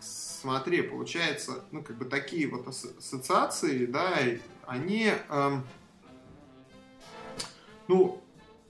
[0.00, 4.10] смотри, получается, ну, как бы такие вот ас- ассоциации, да,
[4.66, 5.64] они, эм,
[7.86, 8.20] ну,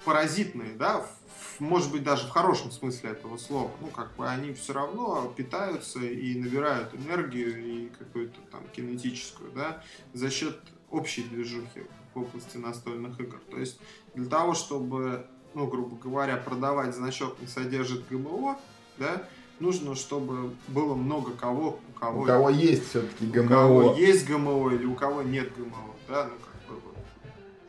[0.05, 3.71] паразитные, да, в- может быть, даже в хорошем смысле этого слова.
[3.81, 9.83] Ну, как бы они все равно питаются и набирают энергию и какую-то там кинетическую, да,
[10.15, 10.59] за счет
[10.91, 11.83] общей движухи
[12.15, 13.39] в области настольных игр.
[13.51, 13.79] То есть
[14.15, 18.59] для того, чтобы, ну, грубо говоря, продавать значок не содержит ГМО,
[18.99, 19.29] да,
[19.61, 23.99] нужно, чтобы было много кого, у кого, У кого есть все-таки у кого ГМО.
[23.99, 26.81] есть ГМО или у кого нет ГМО, да, ну, как бы,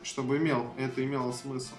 [0.02, 1.74] чтобы имел, это имело смысл.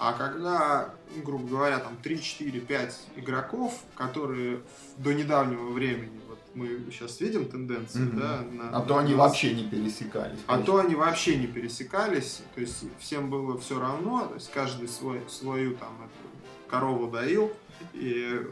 [0.00, 4.60] А когда, ну, грубо говоря, там 3, 4, 5 игроков, которые
[4.96, 8.18] до недавнего времени, вот мы сейчас видим тенденцию, Мгм.
[8.20, 10.38] да, на- А то на- они на- вообще не пересекались.
[10.46, 14.86] а то они вообще не пересекались, то есть всем было все равно, то есть каждый
[14.86, 17.52] свой, свою там эту корову доил,
[17.92, 18.46] и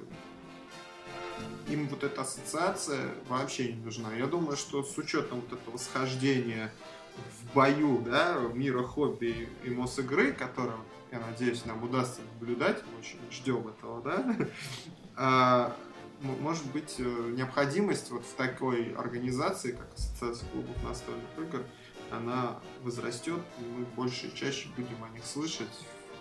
[1.68, 4.12] им вот эта ассоциация вообще не нужна.
[4.14, 6.72] Я думаю, что с учетом вот этого схождения
[7.16, 10.72] в бою, да, мира хобби и Мосигры, который,
[11.16, 14.36] я надеюсь, нам удастся наблюдать, мы очень ждем этого, да,
[15.16, 15.76] а,
[16.20, 21.62] может быть, э, необходимость вот в такой организации, как Ассоциация клубов настольных игр,
[22.10, 25.68] она возрастет, и мы больше и чаще будем о них слышать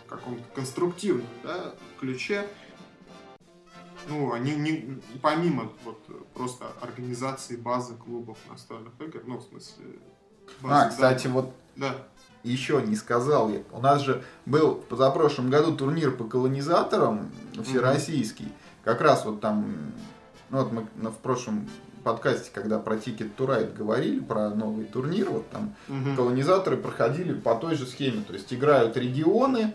[0.06, 2.48] в каком-то конструктивном да, ключе.
[4.08, 10.00] Ну, они не, помимо вот просто организации базы клубов настольных игр, ну, в смысле...
[10.62, 12.08] Базы, а, кстати, да, вот да.
[12.52, 13.52] Еще не сказал.
[13.72, 17.32] У нас же был в позапрошлом году турнир по колонизаторам
[17.64, 18.46] всероссийский.
[18.46, 19.66] Mm-hmm как раз вот там,
[20.52, 21.68] ну вот мы в прошлом
[22.04, 26.16] подкасте, когда про Ticket to Ride говорили, про новый турнир, вот там угу.
[26.16, 28.22] колонизаторы проходили по той же схеме.
[28.22, 29.74] То есть играют регионы,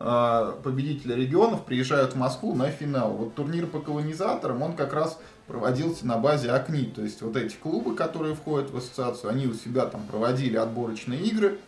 [0.00, 3.12] а, победители регионов приезжают в Москву на финал.
[3.12, 6.86] Вот турнир по колонизаторам, он как раз проводился на базе АКНИ.
[6.86, 11.20] То есть вот эти клубы, которые входят в ассоциацию, они у себя там проводили отборочные
[11.20, 11.58] игры,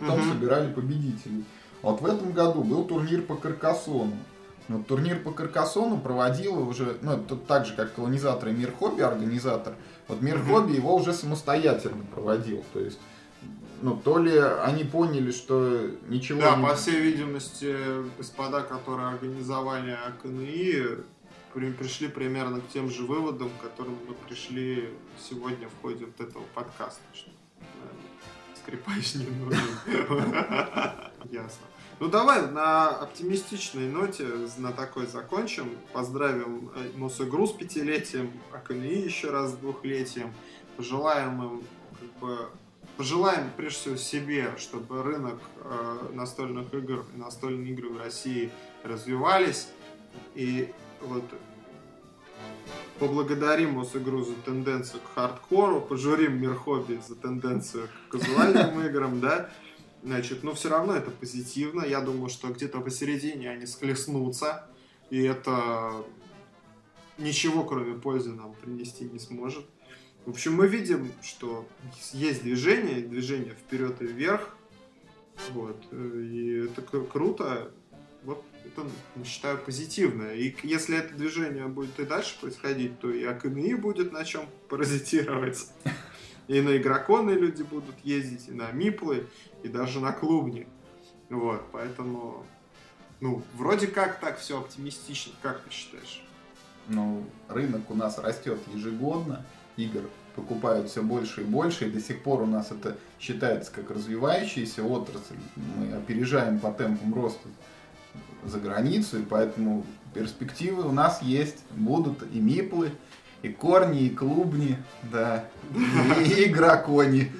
[0.00, 0.28] потом угу.
[0.28, 1.44] собирали победителей.
[1.82, 4.16] Вот в этом году был турнир по Каркасону.
[4.68, 9.02] Вот турнир по Каркасону проводил уже, ну, это так же, как колонизатор и Мир Хобби
[9.02, 9.74] организатор.
[10.08, 10.50] Вот Мир mm-hmm.
[10.50, 12.64] Хобби его уже самостоятельно проводил.
[12.72, 12.98] То есть,
[13.82, 16.66] ну, то ли они поняли, что ничего да, не...
[16.66, 17.76] по всей видимости,
[18.18, 21.04] господа, которые организовали АКНИ,
[21.54, 26.20] при, пришли примерно к тем же выводам, к которым мы пришли сегодня в ходе вот
[26.20, 27.00] этого подкаста.
[27.14, 27.30] Что,
[28.66, 29.60] скрипач не нужен.
[31.30, 31.66] Ясно.
[31.98, 34.26] Ну давай на оптимистичной ноте,
[34.58, 35.70] на такой закончим.
[35.92, 40.34] Поздравим Мосигру с пятилетием, АКНИ еще раз с двухлетием.
[40.76, 41.62] Пожелаем им
[41.98, 42.48] как бы
[42.96, 48.50] пожелаем прежде всего себе, чтобы рынок э, настольных игр и настольные игры в России
[48.82, 49.68] развивались.
[50.34, 51.24] И вот
[52.98, 59.50] поблагодарим Мосигру за тенденцию к хардкору, пожурим Мир Хобби за тенденцию к казуальным играм, да,
[60.06, 61.84] Значит, но все равно это позитивно.
[61.84, 64.68] Я думаю, что где-то посередине они схлестнутся.
[65.10, 66.04] И это
[67.18, 69.66] ничего, кроме пользы, нам принести не сможет.
[70.24, 71.66] В общем, мы видим, что
[72.12, 74.56] есть движение, движение вперед и вверх.
[75.50, 75.76] Вот.
[75.92, 77.72] И это круто.
[78.22, 78.88] Вот это,
[79.24, 80.32] считаю, позитивно.
[80.32, 85.68] И если это движение будет и дальше происходить, то и АКНИ будет на чем паразитировать.
[86.48, 89.26] И на игроконы люди будут ездить, и на миплы,
[89.64, 90.68] и даже на клубни.
[91.28, 92.46] Вот, поэтому,
[93.18, 96.24] ну, вроде как так все оптимистично, как ты считаешь?
[96.86, 99.44] Ну, рынок у нас растет ежегодно,
[99.76, 100.02] игр
[100.36, 104.84] покупают все больше и больше, и до сих пор у нас это считается как развивающаяся
[104.84, 105.34] отрасль.
[105.56, 107.48] Мы опережаем по темпам роста
[108.48, 109.84] за границу, и поэтому
[110.14, 112.92] перспективы у нас есть, будут и миплы,
[113.42, 115.44] и корни, и клубни, да,
[115.74, 117.30] и игрокони.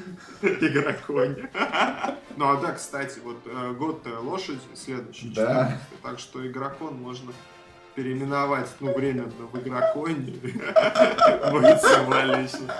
[0.42, 1.48] Игрокони.
[2.38, 5.32] Ну а да, кстати, вот э, год лошадь следующий.
[5.34, 5.80] Да.
[6.02, 7.32] Так что игрокон можно
[7.94, 10.32] переименовать, ну, временно в игроконе.
[11.50, 12.74] Будет символично.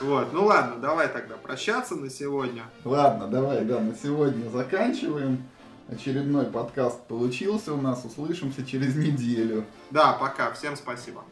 [0.00, 2.62] Вот, ну ладно, давай тогда прощаться на сегодня.
[2.84, 5.42] Ладно, давай, да, на сегодня заканчиваем.
[5.88, 8.04] Очередной подкаст получился у нас.
[8.04, 9.64] Услышимся через неделю.
[9.90, 10.52] Да, пока.
[10.52, 11.24] Всем спасибо.